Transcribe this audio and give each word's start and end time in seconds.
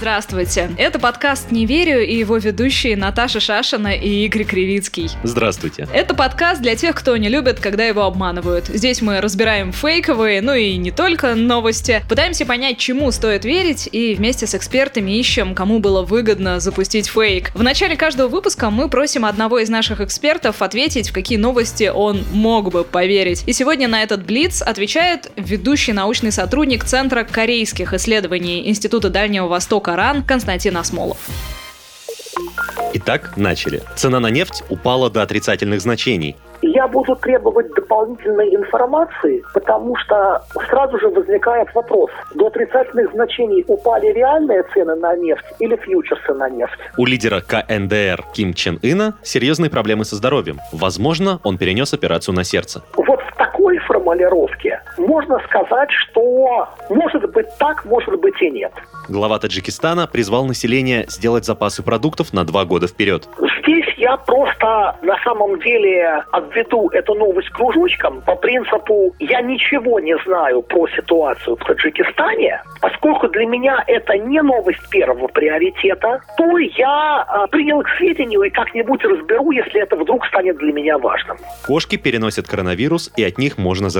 Здравствуйте. 0.00 0.70
Это 0.78 0.98
подкаст 0.98 1.50
«Не 1.50 1.66
верю» 1.66 2.02
и 2.02 2.16
его 2.16 2.38
ведущие 2.38 2.96
Наташа 2.96 3.38
Шашина 3.38 3.88
и 3.88 4.24
Игорь 4.24 4.44
Кривицкий. 4.44 5.10
Здравствуйте. 5.24 5.86
Это 5.92 6.14
подкаст 6.14 6.62
для 6.62 6.74
тех, 6.74 6.96
кто 6.96 7.14
не 7.18 7.28
любит, 7.28 7.60
когда 7.60 7.84
его 7.84 8.04
обманывают. 8.04 8.68
Здесь 8.68 9.02
мы 9.02 9.20
разбираем 9.20 9.72
фейковые, 9.72 10.40
ну 10.40 10.54
и 10.54 10.78
не 10.78 10.90
только 10.90 11.34
новости, 11.34 12.02
пытаемся 12.08 12.46
понять, 12.46 12.78
чему 12.78 13.10
стоит 13.10 13.44
верить, 13.44 13.90
и 13.92 14.14
вместе 14.14 14.46
с 14.46 14.54
экспертами 14.54 15.18
ищем, 15.18 15.54
кому 15.54 15.80
было 15.80 16.00
выгодно 16.00 16.60
запустить 16.60 17.06
фейк. 17.06 17.50
В 17.54 17.62
начале 17.62 17.94
каждого 17.94 18.28
выпуска 18.28 18.70
мы 18.70 18.88
просим 18.88 19.26
одного 19.26 19.58
из 19.58 19.68
наших 19.68 20.00
экспертов 20.00 20.62
ответить, 20.62 21.10
в 21.10 21.12
какие 21.12 21.36
новости 21.36 21.92
он 21.94 22.24
мог 22.32 22.70
бы 22.70 22.84
поверить. 22.84 23.44
И 23.46 23.52
сегодня 23.52 23.86
на 23.86 24.02
этот 24.02 24.24
блиц 24.24 24.62
отвечает 24.62 25.30
ведущий 25.36 25.92
научный 25.92 26.32
сотрудник 26.32 26.84
Центра 26.84 27.22
корейских 27.24 27.92
исследований 27.92 28.66
Института 28.66 29.10
Дальнего 29.10 29.46
Востока 29.46 29.89
Коран 29.90 30.22
Константин 30.22 30.76
Осмолов. 30.76 31.18
Итак, 32.94 33.32
начали. 33.36 33.82
Цена 33.96 34.20
на 34.20 34.30
нефть 34.30 34.62
упала 34.68 35.10
до 35.10 35.20
отрицательных 35.20 35.80
значений. 35.80 36.36
Я 36.62 36.86
буду 36.86 37.16
требовать 37.16 37.74
дополнительной 37.74 38.54
информации, 38.54 39.42
потому 39.52 39.96
что 39.96 40.44
сразу 40.68 40.96
же 41.00 41.08
возникает 41.08 41.74
вопрос, 41.74 42.10
до 42.36 42.46
отрицательных 42.46 43.10
значений 43.12 43.64
упали 43.66 44.12
реальные 44.12 44.62
цены 44.72 44.94
на 44.94 45.16
нефть 45.16 45.44
или 45.58 45.74
фьючерсы 45.74 46.34
на 46.34 46.48
нефть? 46.48 46.78
У 46.96 47.04
лидера 47.04 47.40
КНДР 47.40 48.26
Ким 48.32 48.54
Чен 48.54 48.78
Ына 48.84 49.14
серьезные 49.22 49.70
проблемы 49.70 50.04
со 50.04 50.14
здоровьем. 50.14 50.60
Возможно, 50.70 51.40
он 51.42 51.58
перенес 51.58 51.92
операцию 51.92 52.32
на 52.36 52.44
сердце. 52.44 52.84
Вот 52.94 53.20
в 53.20 53.36
такой 54.10 54.20
формулировке 54.20 54.80
можно 54.98 55.38
сказать, 55.48 55.90
что 55.90 56.68
может 56.88 57.30
быть 57.32 57.46
так, 57.58 57.84
может 57.84 58.18
быть 58.20 58.40
и 58.40 58.50
нет. 58.50 58.72
Глава 59.08 59.38
Таджикистана 59.38 60.06
призвал 60.06 60.46
население 60.46 61.04
сделать 61.08 61.44
запасы 61.44 61.82
продуктов 61.82 62.32
на 62.32 62.44
два 62.44 62.64
года 62.64 62.86
вперед. 62.86 63.28
Здесь 63.62 63.86
я 63.98 64.16
просто 64.16 64.96
на 65.02 65.16
самом 65.24 65.60
деле 65.60 66.24
обведу 66.32 66.88
эту 66.90 67.14
новость 67.14 67.50
кружочком 67.50 68.22
по 68.22 68.36
принципу 68.36 69.14
«я 69.18 69.40
ничего 69.42 70.00
не 70.00 70.16
знаю 70.24 70.62
про 70.62 70.86
ситуацию 70.88 71.56
в 71.56 71.64
Таджикистане», 71.64 72.62
поскольку 72.80 73.28
для 73.28 73.46
меня 73.46 73.82
это 73.86 74.16
не 74.16 74.40
новость 74.42 74.88
первого 74.90 75.28
приоритета, 75.28 76.20
то 76.36 76.58
я 76.58 77.22
а, 77.22 77.46
принял 77.48 77.82
к 77.82 77.88
сведению 77.98 78.42
и 78.42 78.50
как-нибудь 78.50 79.04
разберу, 79.04 79.50
если 79.50 79.82
это 79.82 79.96
вдруг 79.96 80.24
станет 80.26 80.56
для 80.58 80.72
меня 80.72 80.98
важным. 80.98 81.36
Кошки 81.66 81.96
переносят 81.96 82.46
коронавирус, 82.48 83.12
и 83.16 83.24
от 83.24 83.38
них 83.38 83.58
можно 83.58 83.90
заразиться. 83.90 83.99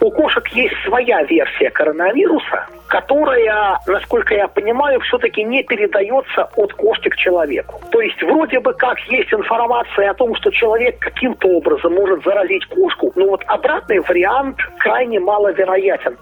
У 0.00 0.10
кошек 0.10 0.46
есть 0.48 0.74
своя 0.84 1.22
версия 1.24 1.70
коронавируса, 1.70 2.66
которая, 2.88 3.78
насколько 3.86 4.34
я 4.34 4.48
понимаю, 4.48 5.00
все-таки 5.00 5.42
не 5.44 5.62
передается 5.62 6.48
от 6.56 6.72
кошки 6.74 7.08
к 7.08 7.16
человеку. 7.16 7.80
То 7.90 8.00
есть 8.00 8.22
вроде 8.22 8.60
бы 8.60 8.72
как 8.74 8.98
есть 9.08 9.32
информация 9.32 10.10
о 10.10 10.14
том, 10.14 10.34
что 10.36 10.50
человек 10.50 10.98
каким-то 10.98 11.48
образом 11.48 11.94
может 11.94 12.22
заразить 12.24 12.66
кошку, 12.66 13.12
но 13.14 13.28
вот 13.28 13.42
обратный 13.46 14.00
вариант 14.00 14.58
крайне 14.78 15.20
маловероятен. 15.20 16.16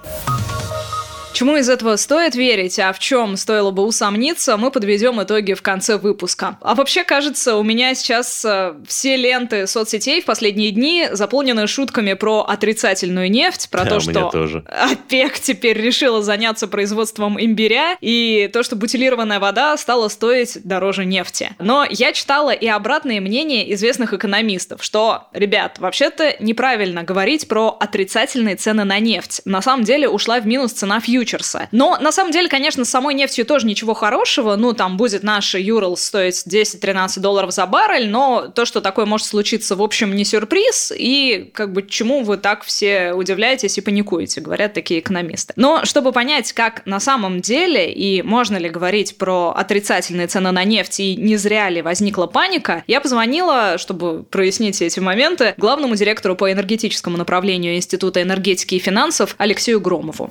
Чему 1.35 1.57
из 1.57 1.69
этого 1.69 1.97
стоит 1.97 2.37
верить, 2.37 2.79
а 2.79 2.93
в 2.93 3.01
чем 3.01 3.37
стоило 3.37 3.73
бы 3.73 3.83
усомниться, 3.83 4.57
мы 4.57 4.71
подведем 4.71 5.21
итоги 5.21 5.55
в 5.55 5.63
конце 5.63 5.97
выпуска. 5.97 6.59
А 6.61 6.77
вообще, 6.77 7.03
кажется, 7.03 7.57
у 7.57 7.65
меня 7.65 7.93
сейчас 7.97 8.45
э, 8.45 8.75
все 8.87 9.17
ленты 9.17 9.67
соцсетей 9.67 10.23
в 10.23 10.27
последние 10.27 10.71
дни 10.71 11.09
заполнены 11.11 11.67
шутками 11.67 12.13
про 12.13 12.43
отрицательную 12.43 13.29
нефть, 13.33 13.69
про 13.69 13.83
Да, 13.83 13.91
то, 13.91 14.01
что 14.01 14.31
тоже. 14.31 14.65
ОПЕК 14.69 15.41
теперь 15.41 15.77
решила 15.77 16.23
заняться 16.23 16.69
производством 16.69 17.37
имбиря, 17.43 17.97
и 18.01 18.49
то, 18.53 18.63
что 18.63 18.77
бутилированная 18.77 19.41
вода 19.41 19.77
стала 19.77 20.07
стоить 20.07 20.59
дороже 20.63 21.05
нефти. 21.05 21.51
Но 21.59 21.85
я 21.91 22.13
читала 22.13 22.53
и 22.53 22.69
обратные 22.69 23.21
мнения 23.21 23.75
известных 23.75 24.13
экономистов, 24.13 24.85
что, 24.85 25.25
ребят, 25.33 25.81
вообще-то 25.81 26.37
неправильно 26.39 27.03
говорить 27.03 27.49
про 27.49 27.77
отрицательные 27.81 28.55
цены 28.55 28.85
на 28.85 29.01
нефть. 29.01 29.41
На 29.45 29.61
самом 29.63 29.83
деле 29.83 30.09
ушла 30.09 30.39
в 30.39 30.47
минус 30.47 30.71
цена 30.71 31.01
фьючерса. 31.01 31.24
Но 31.73 31.99
на 32.01 32.13
самом 32.13 32.33
деле, 32.33 32.49
конечно, 32.49 32.85
самой 32.85 33.15
нефтью 33.15 33.45
тоже 33.47 33.67
ничего 33.67 33.95
хорошего. 33.95 34.57
Ну, 34.57 34.73
там 34.73 34.97
будет 34.97 35.23
наш 35.23 35.55
Юрл 35.55 35.97
стоить 35.97 36.45
10-13 36.47 37.21
долларов 37.21 37.53
за 37.53 37.67
баррель, 37.67 38.09
но 38.09 38.49
то, 38.55 38.65
что 38.65 38.81
такое 38.81 39.07
может 39.07 39.27
случиться, 39.27 39.77
в 39.77 39.83
общем, 39.83 40.15
не 40.15 40.25
сюрприз. 40.25 40.93
И 40.97 41.51
как 41.55 41.73
бы 41.73 41.87
чему 41.87 42.23
вы 42.23 42.37
так 42.37 42.65
все 42.65 43.13
удивляетесь 43.13 43.79
и 43.79 43.81
паникуете, 43.81 44.41
говорят 44.41 44.75
такие 44.75 45.01
экономисты. 45.01 45.53
Но 45.57 45.85
чтобы 45.85 46.13
понять, 46.13 46.53
как 46.53 46.85
на 46.87 47.01
самом 47.01 47.41
деле 47.41 47.93
и 47.93 48.23
можно 48.23 48.57
ли 48.57 48.69
говорить 48.69 49.19
про 49.19 49.55
отрицательные 49.57 50.27
цены 50.27 50.51
на 50.51 50.65
нефть 50.65 51.01
и 51.01 51.17
не 51.17 51.37
зря 51.37 51.69
ли 51.71 51.83
возникла 51.83 52.27
паника, 52.27 52.85
я 52.87 53.01
позвонила, 53.01 53.79
чтобы 53.79 54.23
прояснить 54.25 54.81
эти 54.83 55.01
моменты, 55.01 55.55
главному 55.57 55.95
директору 55.95 56.37
по 56.37 56.51
энергетическому 56.53 57.17
направлению 57.17 57.77
Института 57.77 58.23
энергетики 58.23 58.75
и 58.75 58.79
финансов 58.79 59.35
Алексею 59.39 59.81
Громову. 59.81 60.31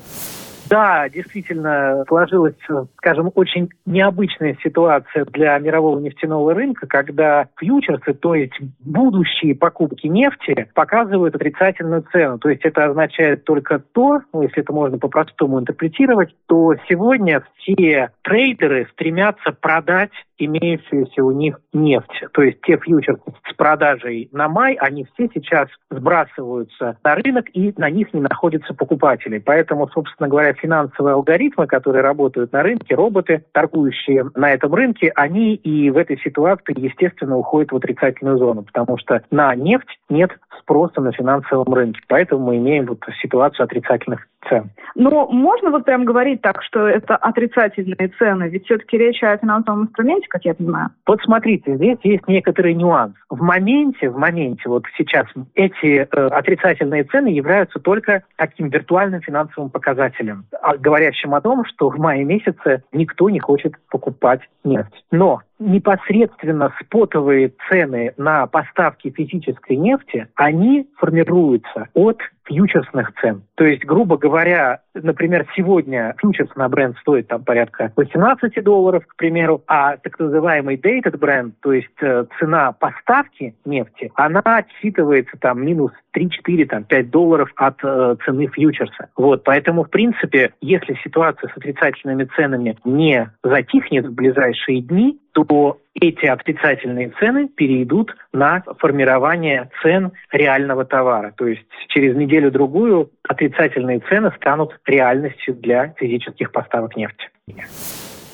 Да, 0.73 1.07
действительно 1.07 2.03
сложилась, 2.07 2.55
скажем, 2.97 3.31
очень 3.35 3.69
необычная 3.85 4.57
ситуация 4.63 5.23
для 5.25 5.59
мирового 5.59 5.99
нефтяного 5.99 6.55
рынка, 6.55 6.87
когда 6.87 7.45
фьючерсы, 7.59 8.15
то 8.15 8.33
есть 8.33 8.59
будущие 8.79 9.53
покупки 9.53 10.07
нефти, 10.07 10.67
показывают 10.73 11.35
отрицательную 11.35 12.03
цену. 12.11 12.39
То 12.39 12.49
есть 12.49 12.65
это 12.65 12.85
означает 12.85 13.43
только 13.43 13.83
то, 13.91 14.21
ну, 14.33 14.41
если 14.41 14.63
это 14.63 14.73
можно 14.73 14.97
по-простому 14.97 15.59
интерпретировать, 15.59 16.35
то 16.47 16.73
сегодня 16.89 17.43
все 17.59 18.09
трейдеры 18.23 18.87
стремятся 18.93 19.51
продать 19.51 20.09
имеющуюся 20.37 21.23
у 21.23 21.31
них 21.31 21.59
нефть. 21.73 22.23
То 22.33 22.41
есть 22.41 22.61
те 22.61 22.77
фьючерсы 22.77 23.23
с 23.49 23.53
продажей 23.55 24.29
на 24.31 24.47
май, 24.47 24.75
они 24.75 25.05
все 25.13 25.29
сейчас 25.33 25.67
сбрасываются 25.89 26.97
на 27.03 27.15
рынок 27.15 27.45
и 27.53 27.73
на 27.77 27.89
них 27.89 28.13
не 28.13 28.21
находятся 28.21 28.73
покупатели. 28.73 29.39
Поэтому, 29.39 29.87
собственно 29.89 30.29
говоря, 30.29 30.53
финансовые 30.53 31.13
алгоритмы, 31.13 31.67
которые 31.67 32.01
работают 32.01 32.51
на 32.51 32.63
рынке, 32.63 32.95
роботы, 32.95 33.43
торгующие 33.51 34.25
на 34.35 34.51
этом 34.51 34.73
рынке, 34.73 35.11
они 35.15 35.55
и 35.55 35.89
в 35.89 35.97
этой 35.97 36.17
ситуации, 36.19 36.75
естественно, 36.77 37.37
уходят 37.37 37.71
в 37.71 37.75
отрицательную 37.75 38.37
зону, 38.37 38.63
потому 38.63 38.97
что 38.97 39.21
на 39.31 39.53
нефть 39.55 39.99
нет 40.09 40.31
спроса 40.59 41.01
на 41.01 41.11
финансовом 41.11 41.73
рынке. 41.73 42.01
Поэтому 42.07 42.47
мы 42.47 42.57
имеем 42.57 42.85
вот 42.85 42.99
ситуацию 43.21 43.65
отрицательных 43.65 44.27
цен. 44.49 44.71
Но 44.95 45.27
можно 45.27 45.71
вот 45.71 45.85
прям 45.85 46.05
говорить 46.05 46.41
так, 46.41 46.61
что 46.63 46.87
это 46.87 47.15
отрицательные 47.15 48.09
цены? 48.19 48.49
Ведь 48.49 48.65
все-таки 48.65 48.97
речь 48.97 49.23
о 49.23 49.37
финансовом 49.37 49.83
инструменте, 49.83 50.27
как 50.29 50.45
я 50.45 50.53
понимаю. 50.53 50.89
Вот 51.07 51.21
смотрите, 51.23 51.75
здесь 51.75 51.97
есть 52.03 52.27
некоторый 52.27 52.73
нюанс. 52.73 53.15
В 53.29 53.41
моменте, 53.41 54.09
в 54.09 54.17
моменте, 54.17 54.69
вот 54.69 54.83
сейчас 54.97 55.25
эти 55.55 56.07
э, 56.09 56.27
отрицательные 56.27 57.03
цены 57.05 57.27
являются 57.27 57.79
только 57.79 58.23
таким 58.37 58.69
виртуальным 58.69 59.21
финансовым 59.21 59.69
показателем, 59.69 60.45
а- 60.61 60.77
говорящим 60.77 61.33
о 61.33 61.41
том, 61.41 61.65
что 61.65 61.89
в 61.89 61.97
мае 61.97 62.23
месяце 62.23 62.83
никто 62.91 63.29
не 63.29 63.39
хочет 63.39 63.73
покупать 63.89 64.41
нефть. 64.63 65.03
Но 65.11 65.41
непосредственно 65.63 66.73
спотовые 66.81 67.53
цены 67.69 68.13
на 68.17 68.47
поставки 68.47 69.09
физической 69.09 69.75
нефти, 69.75 70.27
они 70.35 70.89
формируются 70.97 71.87
от 71.93 72.19
фьючерсных 72.45 73.13
цен. 73.21 73.43
То 73.55 73.63
есть, 73.63 73.85
грубо 73.85 74.17
говоря, 74.17 74.81
например, 74.93 75.47
сегодня 75.55 76.13
фьючерс 76.19 76.53
на 76.55 76.67
бренд 76.67 76.97
стоит 76.99 77.27
там 77.27 77.43
порядка 77.43 77.91
18 77.95 78.63
долларов, 78.63 79.05
к 79.07 79.15
примеру, 79.15 79.63
а 79.67 79.97
так 79.97 80.19
называемый 80.19 80.75
dated 80.75 81.17
бренд, 81.17 81.55
то 81.61 81.71
есть 81.71 81.87
э, 82.01 82.25
цена 82.39 82.73
поставки 82.73 83.55
нефти, 83.65 84.11
она 84.15 84.41
отсчитывается 84.43 85.37
там 85.39 85.65
минус 85.65 85.91
3-4, 86.15 86.65
там 86.65 86.83
5 86.83 87.09
долларов 87.09 87.49
от 87.55 87.79
э, 87.83 88.15
цены 88.25 88.47
фьючерса. 88.47 89.09
Вот, 89.15 89.43
поэтому, 89.43 89.85
в 89.85 89.89
принципе, 89.89 90.51
если 90.61 90.97
ситуация 91.03 91.49
с 91.49 91.57
отрицательными 91.57 92.25
ценами 92.35 92.77
не 92.83 93.31
затихнет 93.43 94.07
в 94.07 94.13
ближайшие 94.13 94.81
дни, 94.81 95.19
то 95.33 95.79
эти 95.95 96.25
отрицательные 96.25 97.11
цены 97.19 97.47
перейдут 97.47 98.15
на 98.31 98.63
формирование 98.79 99.69
цен 99.81 100.11
реального 100.31 100.85
товара. 100.85 101.33
То 101.35 101.47
есть 101.47 101.65
через 101.89 102.15
неделю-другую 102.15 103.11
отрицательные 103.27 103.99
цены 103.99 104.31
станут 104.37 104.79
реальностью 104.85 105.55
для 105.55 105.93
физических 105.97 106.51
поставок 106.51 106.95
нефти. 106.95 107.29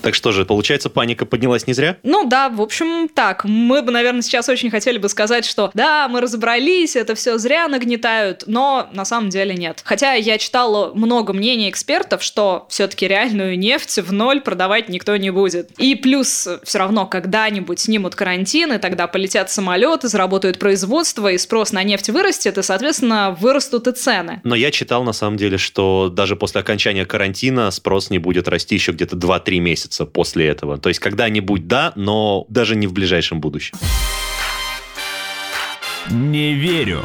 Так 0.02 0.16
что 0.16 0.32
же, 0.32 0.46
получается, 0.46 0.90
паника 0.90 1.26
поднялась 1.26 1.68
не 1.68 1.74
зря? 1.74 1.98
Ну 2.04 2.26
да, 2.26 2.50
в 2.50 2.62
общем, 2.62 3.10
так. 3.10 3.44
Мы 3.44 3.82
бы, 3.82 3.92
наверное, 3.92 4.22
сейчас 4.22 4.50
очень 4.50 4.70
хотели 4.70 4.98
бы 4.98 5.10
сказать, 5.10 5.46
что 5.46 5.72
да, 5.74 6.08
мы 6.08 6.22
разобрались, 6.22 6.96
это 6.96 7.16
все 7.16 7.38
зря 7.38 7.68
нагнетают, 7.68 8.44
но 8.48 8.88
на 8.94 9.06
самом 9.06 9.30
деле 9.30 9.56
нет. 9.56 9.82
Хотя 9.84 10.14
я 10.14 10.38
читала 10.38 10.94
много 10.94 11.34
мнений 11.34 11.70
экспертов, 11.70 12.24
что 12.24 12.66
все-таки 12.70 13.08
реальную 13.08 13.58
нефть 13.60 14.00
в 14.00 14.14
ноль 14.14 14.42
продавать 14.42 14.90
никто 14.90 15.16
не 15.18 15.32
будет. 15.32 15.72
И 15.78 15.96
плюс 15.96 16.48
все 16.64 16.78
равно 16.78 17.06
когда-нибудь 17.06 17.80
снимут 17.80 18.16
карантин, 18.16 18.74
и 18.74 18.78
тогда 18.78 19.08
полетят 19.08 19.52
самолеты, 19.52 20.08
заработают 20.08 20.60
производство, 20.60 21.30
и 21.30 21.38
спрос 21.38 21.72
на 21.72 21.84
нефть 21.84 22.10
вырастет, 22.10 22.58
и, 22.58 22.64
соответственно, 22.64 23.36
вырастут 23.40 23.88
и 23.88 23.92
цены. 23.92 24.42
Но 24.44 24.56
я 24.56 24.72
читал, 24.72 25.04
на 25.04 25.14
самом 25.14 25.38
деле, 25.38 25.58
что 25.58 26.10
даже 26.10 26.36
после 26.36 26.62
окончания 26.62 27.06
карантина 27.06 27.70
спрос 27.72 28.10
не 28.10 28.20
будет 28.20 28.48
расти 28.48 28.76
еще 28.76 28.92
где-то 28.92 29.16
2-3 29.16 29.60
месяца 29.60 29.89
после 30.14 30.48
этого. 30.48 30.78
То 30.78 30.90
есть 30.90 31.00
когда-нибудь 31.00 31.68
да, 31.68 31.94
но 31.96 32.46
даже 32.50 32.76
не 32.76 32.88
в 32.88 32.94
ближайшем 32.94 33.40
будущем. 33.40 33.78
Не 36.10 36.54
верю. 36.54 37.04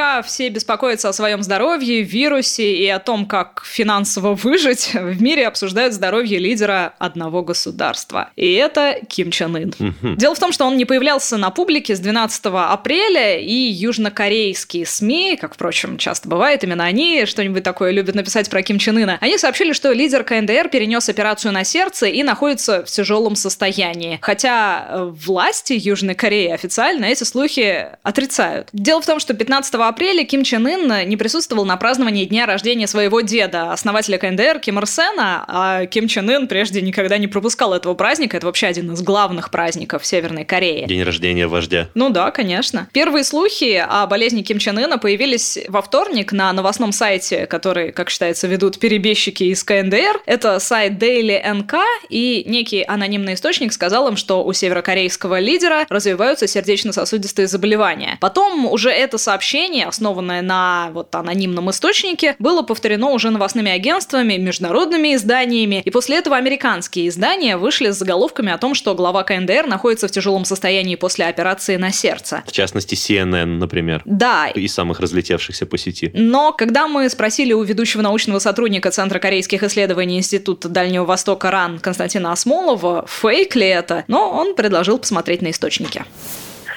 Пока 0.00 0.22
все 0.22 0.48
беспокоятся 0.48 1.10
о 1.10 1.12
своем 1.12 1.42
здоровье, 1.42 2.00
вирусе 2.00 2.74
и 2.74 2.88
о 2.88 2.98
том, 2.98 3.26
как 3.26 3.62
финансово 3.66 4.34
выжить, 4.34 4.94
в 4.94 5.20
мире 5.20 5.46
обсуждают 5.46 5.92
здоровье 5.92 6.38
лидера 6.38 6.94
одного 6.98 7.42
государства. 7.42 8.30
И 8.34 8.50
это 8.54 8.98
Ким 9.10 9.30
Чен 9.30 9.54
Ын. 9.56 9.74
Дело 10.16 10.34
в 10.34 10.38
том, 10.38 10.52
что 10.52 10.64
он 10.64 10.78
не 10.78 10.86
появлялся 10.86 11.36
на 11.36 11.50
публике 11.50 11.94
с 11.94 12.00
12 12.00 12.46
апреля, 12.46 13.40
и 13.40 13.52
южнокорейские 13.52 14.86
СМИ, 14.86 15.36
как, 15.38 15.52
впрочем, 15.52 15.98
часто 15.98 16.30
бывает, 16.30 16.64
именно 16.64 16.84
они 16.84 17.26
что-нибудь 17.26 17.62
такое 17.62 17.90
любят 17.90 18.14
написать 18.14 18.48
про 18.48 18.62
Ким 18.62 18.78
Чен 18.78 18.96
Ына, 18.96 19.18
они 19.20 19.36
сообщили, 19.36 19.74
что 19.74 19.92
лидер 19.92 20.24
КНДР 20.24 20.70
перенес 20.70 21.10
операцию 21.10 21.52
на 21.52 21.62
сердце 21.62 22.06
и 22.06 22.22
находится 22.22 22.86
в 22.86 22.90
тяжелом 22.90 23.36
состоянии. 23.36 24.18
Хотя 24.22 24.86
э, 24.88 25.12
власти 25.12 25.74
Южной 25.74 26.14
Кореи 26.14 26.48
официально 26.48 27.04
эти 27.04 27.24
слухи 27.24 27.88
отрицают. 28.02 28.70
Дело 28.72 29.02
в 29.02 29.06
том, 29.06 29.20
что 29.20 29.34
15 29.34 29.74
апреля 29.74 29.89
Ким 29.92 30.44
Чен 30.44 30.66
Ын 30.66 31.08
не 31.08 31.16
присутствовал 31.16 31.64
на 31.64 31.76
праздновании 31.76 32.24
дня 32.24 32.46
рождения 32.46 32.86
своего 32.86 33.20
деда, 33.20 33.72
основателя 33.72 34.18
КНДР 34.18 34.60
Ким 34.60 34.78
Ир 34.78 34.86
Сена, 34.86 35.44
а 35.46 35.86
Ким 35.86 36.08
Чен 36.08 36.28
Ын 36.30 36.48
прежде 36.48 36.80
никогда 36.80 37.18
не 37.18 37.26
пропускал 37.26 37.74
этого 37.74 37.94
праздника. 37.94 38.36
Это 38.36 38.46
вообще 38.46 38.66
один 38.66 38.92
из 38.92 39.02
главных 39.02 39.50
праздников 39.50 40.06
Северной 40.06 40.44
Кореи. 40.44 40.86
День 40.86 41.02
рождения 41.02 41.46
вождя. 41.46 41.88
Ну 41.94 42.10
да, 42.10 42.30
конечно. 42.30 42.88
Первые 42.92 43.24
слухи 43.24 43.84
о 43.86 44.06
болезни 44.06 44.42
Ким 44.42 44.58
Чен 44.58 44.78
Ына 44.78 44.98
появились 44.98 45.58
во 45.68 45.82
вторник 45.82 46.32
на 46.32 46.52
новостном 46.52 46.92
сайте, 46.92 47.46
который, 47.46 47.92
как 47.92 48.10
считается, 48.10 48.46
ведут 48.46 48.78
перебежчики 48.78 49.44
из 49.44 49.62
КНДР. 49.64 50.22
Это 50.26 50.58
сайт 50.60 51.02
Daily 51.02 51.42
NK, 51.44 51.78
и 52.08 52.44
некий 52.46 52.82
анонимный 52.82 53.34
источник 53.34 53.72
сказал 53.72 54.08
им, 54.08 54.16
что 54.16 54.44
у 54.44 54.52
северокорейского 54.52 55.38
лидера 55.40 55.86
развиваются 55.88 56.46
сердечно-сосудистые 56.46 57.46
заболевания. 57.46 58.18
Потом 58.20 58.66
уже 58.66 58.90
это 58.90 59.18
сообщение 59.18 59.79
сообщение, 59.80 59.86
основанное 59.86 60.42
на 60.42 60.90
вот 60.92 61.14
анонимном 61.14 61.70
источнике, 61.70 62.36
было 62.38 62.62
повторено 62.62 63.10
уже 63.10 63.30
новостными 63.30 63.70
агентствами, 63.70 64.36
международными 64.36 65.14
изданиями, 65.14 65.82
и 65.84 65.90
после 65.90 66.18
этого 66.18 66.36
американские 66.36 67.08
издания 67.08 67.56
вышли 67.56 67.90
с 67.90 67.98
заголовками 67.98 68.52
о 68.52 68.58
том, 68.58 68.74
что 68.74 68.94
глава 68.94 69.22
КНДР 69.22 69.66
находится 69.66 70.08
в 70.08 70.10
тяжелом 70.10 70.44
состоянии 70.44 70.96
после 70.96 71.26
операции 71.26 71.76
на 71.76 71.92
сердце. 71.92 72.42
В 72.46 72.52
частности, 72.52 72.94
CNN, 72.94 73.58
например. 73.58 74.02
Да. 74.04 74.48
И 74.48 74.68
самых 74.68 75.00
разлетевшихся 75.00 75.66
по 75.66 75.78
сети. 75.78 76.10
Но 76.14 76.52
когда 76.52 76.88
мы 76.88 77.08
спросили 77.08 77.52
у 77.52 77.62
ведущего 77.62 78.02
научного 78.02 78.38
сотрудника 78.38 78.90
Центра 78.90 79.18
корейских 79.18 79.62
исследований 79.62 80.18
Института 80.18 80.68
Дальнего 80.68 81.04
Востока 81.04 81.50
РАН 81.50 81.78
Константина 81.78 82.32
Осмолова, 82.32 83.06
фейк 83.06 83.56
ли 83.56 83.66
это, 83.66 84.04
но 84.08 84.30
он 84.30 84.54
предложил 84.54 84.98
посмотреть 84.98 85.42
на 85.42 85.50
источники. 85.50 86.04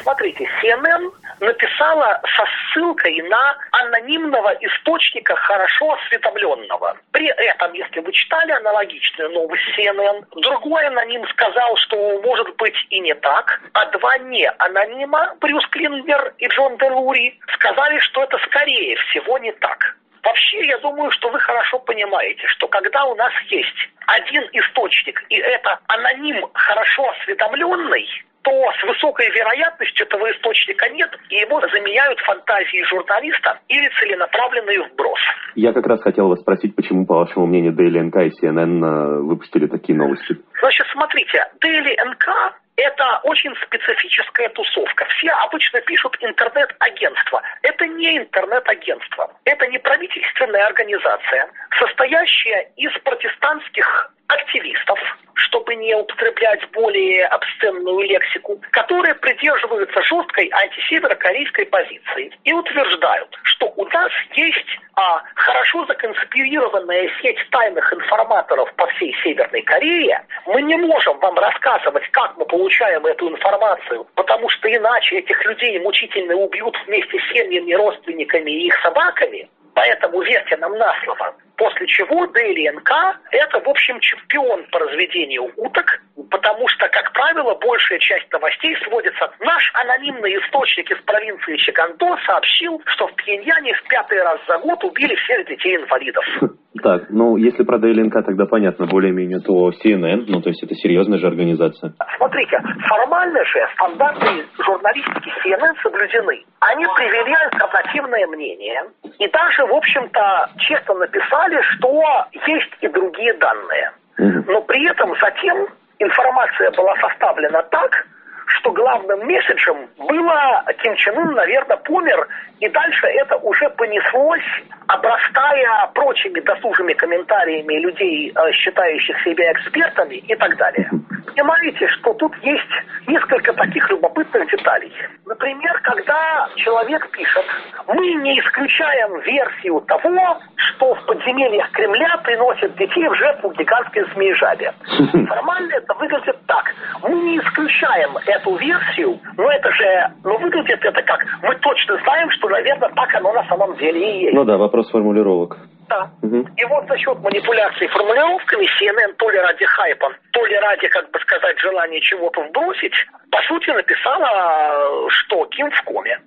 Смотрите, 0.04 0.46
CNN 0.62 1.12
написала 1.44 2.22
со 2.36 2.46
ссылкой 2.46 3.22
на 3.24 3.58
анонимного 3.72 4.56
источника 4.62 5.36
хорошо 5.36 5.94
осведомленного. 5.94 6.98
При 7.12 7.28
этом, 7.28 7.74
если 7.74 8.00
вы 8.00 8.12
читали 8.12 8.52
аналогичную 8.52 9.30
новость 9.32 9.64
CNN, 9.78 10.26
другой 10.42 10.88
аноним 10.88 11.28
сказал, 11.30 11.76
что 11.78 12.22
может 12.22 12.56
быть 12.56 12.76
и 12.90 13.00
не 13.00 13.14
так, 13.16 13.62
а 13.74 13.86
два 13.88 14.18
не 14.20 14.50
анонима, 14.50 15.36
Брюс 15.40 15.66
Клинвер 15.68 16.34
и 16.38 16.48
Джон 16.48 16.78
Делури, 16.78 17.40
сказали, 17.54 18.00
что 18.00 18.24
это 18.24 18.38
скорее 18.46 18.96
всего 18.96 19.38
не 19.38 19.52
так. 19.54 19.96
Вообще, 20.24 20.66
я 20.68 20.78
думаю, 20.78 21.12
что 21.12 21.30
вы 21.30 21.40
хорошо 21.40 21.80
понимаете, 21.80 22.48
что 22.48 22.68
когда 22.70 23.04
у 23.04 23.16
нас 23.16 23.34
есть 23.50 23.90
один 24.08 24.44
источник, 24.54 25.22
и 25.30 25.36
это 25.36 25.80
аноним 25.88 26.48
хорошо 26.54 27.10
осведомленный, 27.10 28.08
то 28.44 28.52
с 28.52 28.84
высокой 28.84 29.30
вероятностью 29.32 30.06
этого 30.06 30.30
источника 30.32 30.90
нет, 30.90 31.10
и 31.30 31.36
его 31.36 31.60
заменяют 31.62 32.20
фантазии 32.20 32.84
журналиста 32.90 33.60
или 33.68 33.90
целенаправленный 34.00 34.80
вброс. 34.80 35.20
Я 35.56 35.74
как 35.74 35.88
раз 35.88 36.02
хотел 36.02 36.28
вас 36.28 36.40
спросить, 36.42 36.76
почему, 36.76 37.06
по 37.06 37.16
вашему 37.16 37.48
мнению, 37.48 37.74
Daily 37.74 38.10
NK 38.10 38.28
и 38.28 38.46
CNN 38.46 38.84
э, 38.84 39.22
выпустили 39.22 39.68
такие 39.68 39.98
новости? 39.98 40.36
Значит, 40.60 40.88
смотрите, 40.92 41.46
Daily 41.64 41.96
NK 41.96 42.54
это 42.76 43.20
очень 43.24 43.54
специфическая 43.68 44.50
тусовка. 44.50 45.06
Все 45.18 45.30
обычно 45.46 45.80
пишут 45.82 46.18
интернет-агентство. 46.22 47.42
Это 47.62 47.86
не 47.88 48.18
интернет-агентство. 48.18 49.32
Это 49.46 49.68
не 49.68 49.78
правительственная 49.78 50.66
организация, 50.66 51.50
состоящая 51.78 52.72
из 52.78 52.92
протестантских 53.04 54.12
активистов, 54.34 55.00
чтобы 55.36 55.76
не 55.76 55.96
употреблять 55.96 56.70
более 56.72 57.26
обсценную 57.28 58.02
лексику, 58.02 58.60
которые 58.72 59.16
придерживаются 59.16 60.02
жесткой 60.04 60.50
антисеверокорейской 60.52 61.66
позиции 61.68 62.32
и 62.44 62.54
утверждают, 62.54 63.30
что 63.44 63.72
у 63.76 63.86
нас 63.86 64.12
есть 64.36 64.80
а, 64.96 65.22
хорошо 65.36 65.86
законспирированная 65.86 67.10
сеть 67.22 67.40
тайных 67.52 67.94
информаторов 67.94 68.74
по 68.76 68.88
всей 68.88 69.16
Северной 69.24 69.62
Корее. 69.64 70.24
Мы 70.46 70.62
не 70.62 70.76
можем 70.76 71.18
вам 71.20 71.38
рассказывать, 71.38 72.08
как 72.12 72.38
мы 72.38 72.46
получаем 72.46 73.06
эту 73.06 73.30
информацию, 73.30 74.06
потому 74.16 74.50
что 74.50 74.74
иначе 74.74 75.18
этих 75.18 75.44
людей 75.46 75.80
мучительно 75.80 76.36
убьют 76.36 76.76
вместе 76.86 77.20
с 77.20 77.34
семьями, 77.34 77.74
родственниками 77.74 78.52
и 78.52 78.68
их 78.68 78.80
собаками. 78.82 79.50
Поэтому 79.74 80.22
верьте 80.22 80.56
нам 80.58 80.78
на 80.78 80.94
слово. 81.04 81.36
После 81.64 81.88
чего 81.88 82.28
ДЛНК– 82.28 82.92
это, 83.32 83.60
в 83.62 83.70
общем, 83.70 83.98
чемпион 84.02 84.66
по 84.70 84.80
разведению 84.80 85.50
уток, 85.56 86.02
потому 86.30 86.68
что, 86.68 86.90
как 86.90 87.14
правило, 87.14 87.56
большая 87.56 88.00
часть 88.00 88.30
новостей 88.34 88.76
сводится. 88.84 89.32
Наш 89.40 89.72
анонимный 89.82 90.36
источник 90.40 90.92
из 90.92 90.98
провинции 91.04 91.56
Чикандо 91.56 92.18
сообщил, 92.26 92.82
что 92.88 93.08
в 93.08 93.16
Пхеньяне 93.16 93.74
в 93.76 93.84
пятый 93.88 94.22
раз 94.22 94.42
за 94.46 94.58
год 94.58 94.84
убили 94.84 95.16
всех 95.16 95.48
детей-инвалидов. 95.48 96.26
Так, 96.82 97.04
ну, 97.10 97.38
если 97.38 97.64
про 97.64 97.78
ДЛНК 97.78 98.26
тогда 98.26 98.46
понятно 98.46 98.88
более-менее, 98.88 99.40
то 99.40 99.70
CNN, 99.70 100.26
ну, 100.28 100.42
то 100.42 100.50
есть 100.50 100.64
это 100.64 100.74
серьезная 100.76 101.20
же 101.20 101.28
организация. 101.28 101.94
Смотрите, 102.18 102.60
формально 102.90 103.46
же 103.46 103.60
стандарты 103.76 104.44
журналистики 104.58 105.30
CNN 105.46 105.76
соблюдены. 105.82 106.44
Они 106.60 106.84
привели 106.98 107.34
альтернативное 107.46 108.28
мнение 108.28 108.82
и 109.20 109.28
даже, 109.30 109.66
в 109.66 109.74
общем-то, 109.74 110.50
честно 110.58 110.96
написали, 110.96 111.53
что 111.62 112.26
есть 112.48 112.72
и 112.82 112.88
другие 112.88 113.34
данные. 113.34 113.92
Но 114.18 114.62
при 114.62 114.90
этом 114.90 115.14
затем 115.20 115.68
информация 116.00 116.72
была 116.72 116.96
составлена 116.98 117.64
так, 117.64 118.06
что 118.48 118.72
главным 118.72 119.26
месседжем 119.26 119.90
было 119.98 120.64
Ким 120.82 120.96
Чен 120.96 121.18
Ын, 121.18 121.34
наверное, 121.34 121.78
помер, 121.78 122.28
и 122.60 122.70
дальше 122.70 123.08
это 123.08 123.38
уже 123.38 123.70
понеслось, 123.72 124.64
обрастая 124.88 125.88
прочими 125.94 126.40
досужими 126.40 126.94
комментариями 126.94 127.80
людей, 127.80 128.32
э, 128.34 128.52
считающих 128.52 129.22
себя 129.24 129.52
экспертами 129.52 130.16
и 130.16 130.36
так 130.36 130.56
далее. 130.58 130.90
Понимаете, 131.26 131.88
что 131.88 132.14
тут 132.14 132.36
есть 132.44 132.70
несколько 133.08 133.54
таких 133.54 133.90
любопытных 133.90 134.50
деталей. 134.52 134.94
Например, 135.26 135.80
когда 135.84 136.48
человек 136.56 137.10
пишет, 137.12 137.46
мы 137.88 138.14
не 138.16 138.40
исключаем 138.40 139.20
версию 139.22 139.82
того, 139.82 140.40
что 140.56 140.94
в 140.94 141.06
подземельях 141.06 141.70
Кремля 141.72 142.18
приносят 142.18 142.76
детей 142.76 143.08
в 143.08 143.16
жертву 143.16 143.52
гигантской 143.52 144.04
змеи-жабе. 144.14 144.74
Формально 145.28 145.74
это 145.74 145.94
выглядит 145.96 146.38
так. 146.46 146.66
Мы 147.02 147.14
не 147.14 147.40
исключаем 147.40 148.18
эту 148.36 148.56
версию, 148.56 149.20
но 149.38 149.52
это 149.52 149.72
же, 149.72 150.12
ну 150.24 150.38
выглядит 150.38 150.84
это 150.84 151.02
как, 151.04 151.26
мы 151.42 151.56
точно 151.56 151.98
знаем, 152.04 152.30
что, 152.32 152.50
наверное, 152.50 152.90
так 152.90 153.14
оно 153.16 153.34
на 153.34 153.44
самом 153.48 153.78
деле 153.78 154.00
и 154.00 154.24
есть. 154.26 154.34
Ну 154.34 154.44
да, 154.44 154.58
вопрос 154.58 154.90
формулировок. 154.90 155.58
Да. 155.90 156.10
Угу. 156.22 156.48
И 156.58 156.66
вот 156.66 156.88
за 156.88 156.98
счет 156.98 157.20
манипуляций 157.20 157.88
формулировками 157.88 158.66
CNN 158.66 159.14
то 159.18 159.30
ли 159.30 159.38
ради 159.38 159.66
хайпа, 159.66 160.10
то 160.32 160.46
ли 160.46 160.56
ради, 160.56 160.88
как 160.88 161.12
бы 161.12 161.20
сказать, 161.20 161.60
желания 161.60 162.00
чего-то 162.02 162.42
вбросить, 162.42 162.94
по 163.34 163.42
сути, 163.48 163.72
написала, 163.72 165.10
что 165.10 165.46
Ким 165.46 165.72
в 165.72 165.82
коме. 165.86 166.20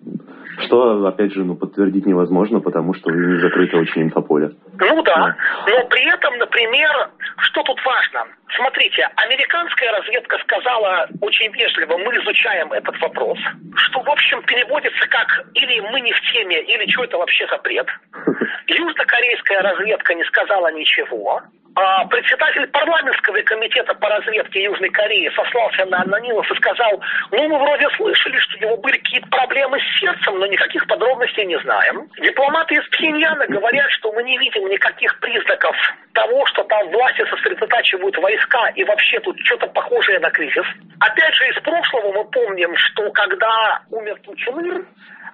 Что, 0.67 1.07
опять 1.07 1.33
же, 1.33 1.45
ну, 1.45 1.55
подтвердить 1.55 2.05
невозможно, 2.05 2.61
потому 2.61 2.95
что 2.95 3.11
не 3.11 3.39
закрыто 3.39 3.77
очень 3.77 4.03
инфополе. 4.03 4.51
Ну 4.81 5.03
да, 5.03 5.37
но 5.69 5.87
при 5.87 6.03
этом, 6.13 6.37
например, 6.39 6.91
что 7.39 7.63
тут 7.63 7.79
важно? 7.85 8.25
Смотрите, 8.57 9.07
американская 9.17 9.93
разведка 9.93 10.39
сказала 10.39 11.07
очень 11.21 11.53
вежливо, 11.53 11.97
мы 11.99 12.13
изучаем 12.17 12.73
этот 12.73 12.99
вопрос, 13.01 13.39
что, 13.77 14.01
в 14.01 14.09
общем, 14.09 14.43
переводится 14.43 15.07
как 15.09 15.47
или 15.55 15.81
мы 15.93 16.01
не 16.01 16.13
в 16.13 16.21
теме, 16.33 16.61
или 16.63 16.91
что 16.91 17.05
это 17.05 17.19
вообще 17.19 17.47
за 17.47 17.59
бред. 17.59 17.87
Южнокорейская 18.67 19.63
разведка 19.63 20.15
не 20.15 20.25
сказала 20.25 20.73
ничего. 20.73 21.43
А 21.77 22.07
председатель 22.07 22.67
парламентского 22.69 23.37
комитета 23.43 23.93
по 23.95 24.09
разведке 24.09 24.65
Южной 24.65 24.89
Кореи 24.89 25.31
сослался 25.37 25.85
на 25.85 26.01
анонимов 26.01 26.51
и 26.51 26.57
сказал, 26.57 26.96
ну, 27.31 27.49
мы 27.49 27.59
вроде 27.59 27.89
слышали, 27.97 28.37
что 28.39 28.59
у 28.59 28.61
него 28.61 28.77
были 28.79 28.99
какие-то 28.99 29.29
проблемы 29.29 29.79
с 29.81 30.01
сердцем, 30.01 30.39
но 30.39 30.47
никаких 30.47 30.87
подробностей 30.87 31.45
не 31.45 31.59
знаем. 31.61 32.09
Дипломаты 32.21 32.75
из 32.75 32.89
Пхеньяна 32.89 33.47
говорят, 33.47 33.91
что 33.91 34.13
мы 34.13 34.23
не 34.23 34.39
видим 34.39 34.69
никаких 34.69 35.19
признаков 35.21 35.77
того, 36.13 36.47
что 36.47 36.65
там 36.65 36.89
власти 36.91 37.25
сосредотачивают 37.29 38.17
войска 38.19 38.69
и 38.75 38.85
вообще 38.85 39.21
тут 39.21 39.39
что-то 39.45 39.67
похожее 39.69 40.19
на 40.21 40.31
кризис. 40.31 40.65
Опять 41.01 41.35
же, 41.35 41.49
из 41.49 41.63
прошлого 41.63 42.13
мы 42.13 42.25
помним, 42.25 42.75
что 42.77 43.11
когда 43.13 43.81
умер 43.91 44.19
Ир, 44.27 44.85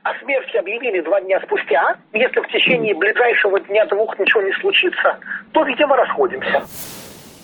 о 0.03 0.19
смерти 0.19 0.57
объявили 0.57 1.01
два 1.01 1.21
дня 1.21 1.41
спустя. 1.41 1.97
Если 2.13 2.41
в 2.41 2.49
течение 2.49 2.95
ближайшего 2.95 3.61
дня-двух 3.61 4.19
ничего 4.19 4.43
не 4.43 4.53
случится, 4.55 5.19
то, 5.53 5.63
видимо, 5.63 5.97
расходимся. 5.97 6.63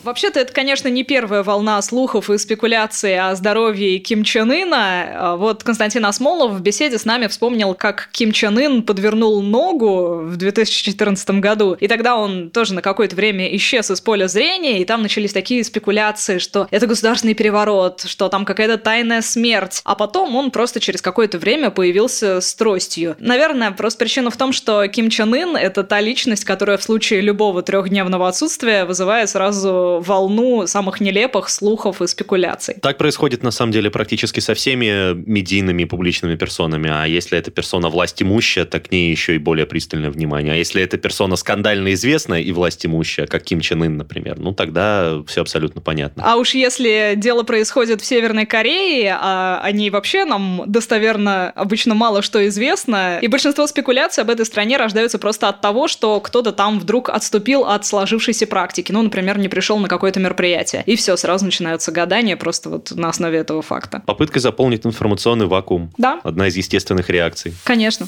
Вообще-то 0.08 0.40
это, 0.40 0.54
конечно, 0.54 0.88
не 0.88 1.04
первая 1.04 1.42
волна 1.42 1.82
слухов 1.82 2.30
и 2.30 2.38
спекуляций 2.38 3.18
о 3.18 3.34
здоровье 3.34 3.98
Ким 3.98 4.24
Чен 4.24 4.50
Ына. 4.50 5.34
Вот 5.36 5.62
Константин 5.62 6.06
Осмолов 6.06 6.52
в 6.52 6.62
беседе 6.62 6.96
с 6.96 7.04
нами 7.04 7.26
вспомнил, 7.26 7.74
как 7.74 8.08
Ким 8.12 8.32
Чен 8.32 8.56
Ын 8.56 8.82
подвернул 8.82 9.42
ногу 9.42 10.20
в 10.22 10.38
2014 10.38 11.30
году. 11.32 11.74
И 11.74 11.88
тогда 11.88 12.16
он 12.16 12.48
тоже 12.48 12.72
на 12.72 12.80
какое-то 12.80 13.16
время 13.16 13.54
исчез 13.56 13.90
из 13.90 14.00
поля 14.00 14.28
зрения, 14.28 14.80
и 14.80 14.86
там 14.86 15.02
начались 15.02 15.34
такие 15.34 15.62
спекуляции, 15.62 16.38
что 16.38 16.68
это 16.70 16.86
государственный 16.86 17.34
переворот, 17.34 18.04
что 18.06 18.30
там 18.30 18.46
какая-то 18.46 18.78
тайная 18.78 19.20
смерть. 19.20 19.82
А 19.84 19.94
потом 19.94 20.34
он 20.36 20.50
просто 20.50 20.80
через 20.80 21.02
какое-то 21.02 21.36
время 21.36 21.68
появился 21.70 22.40
с 22.40 22.54
тростью. 22.54 23.14
Наверное, 23.18 23.72
просто 23.72 23.98
причина 23.98 24.30
в 24.30 24.38
том, 24.38 24.54
что 24.54 24.88
Ким 24.88 25.10
Чен 25.10 25.34
Ын— 25.34 25.54
это 25.58 25.84
та 25.84 26.00
личность, 26.00 26.46
которая 26.46 26.78
в 26.78 26.82
случае 26.82 27.20
любого 27.20 27.60
трехдневного 27.60 28.26
отсутствия 28.26 28.86
вызывает 28.86 29.28
сразу 29.28 29.97
волну 30.00 30.66
самых 30.66 31.00
нелепых 31.00 31.48
слухов 31.48 32.02
и 32.02 32.06
спекуляций. 32.06 32.76
Так 32.80 32.98
происходит 32.98 33.42
на 33.42 33.50
самом 33.50 33.72
деле 33.72 33.90
практически 33.90 34.40
со 34.40 34.54
всеми 34.54 35.14
медийными 35.14 35.84
публичными 35.84 36.36
персонами. 36.36 36.90
А 36.92 37.06
если 37.06 37.38
эта 37.38 37.50
персона 37.50 37.88
власть 37.88 38.22
имущая, 38.22 38.64
так 38.64 38.88
к 38.88 38.90
ней 38.90 39.10
еще 39.10 39.34
и 39.34 39.38
более 39.38 39.66
пристальное 39.66 40.10
внимание. 40.10 40.52
А 40.52 40.56
если 40.56 40.82
эта 40.82 40.98
персона 40.98 41.36
скандально 41.36 41.92
известная 41.94 42.40
и 42.40 42.52
власть 42.52 42.84
имущая, 42.86 43.26
как 43.26 43.42
Ким 43.44 43.60
Чен 43.60 43.82
Ын, 43.82 43.96
например, 43.96 44.38
ну 44.38 44.52
тогда 44.52 45.22
все 45.26 45.42
абсолютно 45.42 45.80
понятно. 45.80 46.22
А 46.26 46.36
уж 46.36 46.54
если 46.54 47.14
дело 47.16 47.42
происходит 47.42 48.00
в 48.00 48.04
Северной 48.04 48.46
Корее, 48.46 49.16
а 49.20 49.60
о 49.62 49.72
ней 49.72 49.90
вообще 49.90 50.24
нам 50.24 50.62
достоверно 50.66 51.50
обычно 51.50 51.94
мало 51.94 52.22
что 52.22 52.46
известно, 52.48 53.18
и 53.20 53.26
большинство 53.28 53.66
спекуляций 53.66 54.22
об 54.22 54.30
этой 54.30 54.46
стране 54.46 54.76
рождаются 54.76 55.18
просто 55.18 55.48
от 55.48 55.60
того, 55.60 55.88
что 55.88 56.20
кто-то 56.20 56.52
там 56.52 56.78
вдруг 56.78 57.10
отступил 57.10 57.64
от 57.64 57.86
сложившейся 57.86 58.46
практики. 58.46 58.92
Ну, 58.92 59.02
например, 59.02 59.38
не 59.38 59.48
пришел 59.48 59.77
на 59.82 59.88
какое-то 59.88 60.20
мероприятие. 60.20 60.82
И 60.86 60.96
все, 60.96 61.16
сразу 61.16 61.44
начинаются 61.44 61.92
гадания 61.92 62.36
просто 62.36 62.70
вот 62.70 62.92
на 62.92 63.08
основе 63.08 63.38
этого 63.38 63.62
факта. 63.62 64.02
Попытка 64.06 64.40
заполнить 64.40 64.86
информационный 64.86 65.46
вакуум. 65.46 65.92
Да. 65.98 66.20
Одна 66.24 66.48
из 66.48 66.56
естественных 66.56 67.10
реакций. 67.10 67.54
Конечно. 67.64 68.06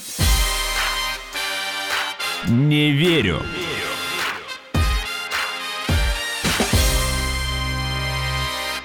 Не 2.49 2.91
верю. 2.91 3.43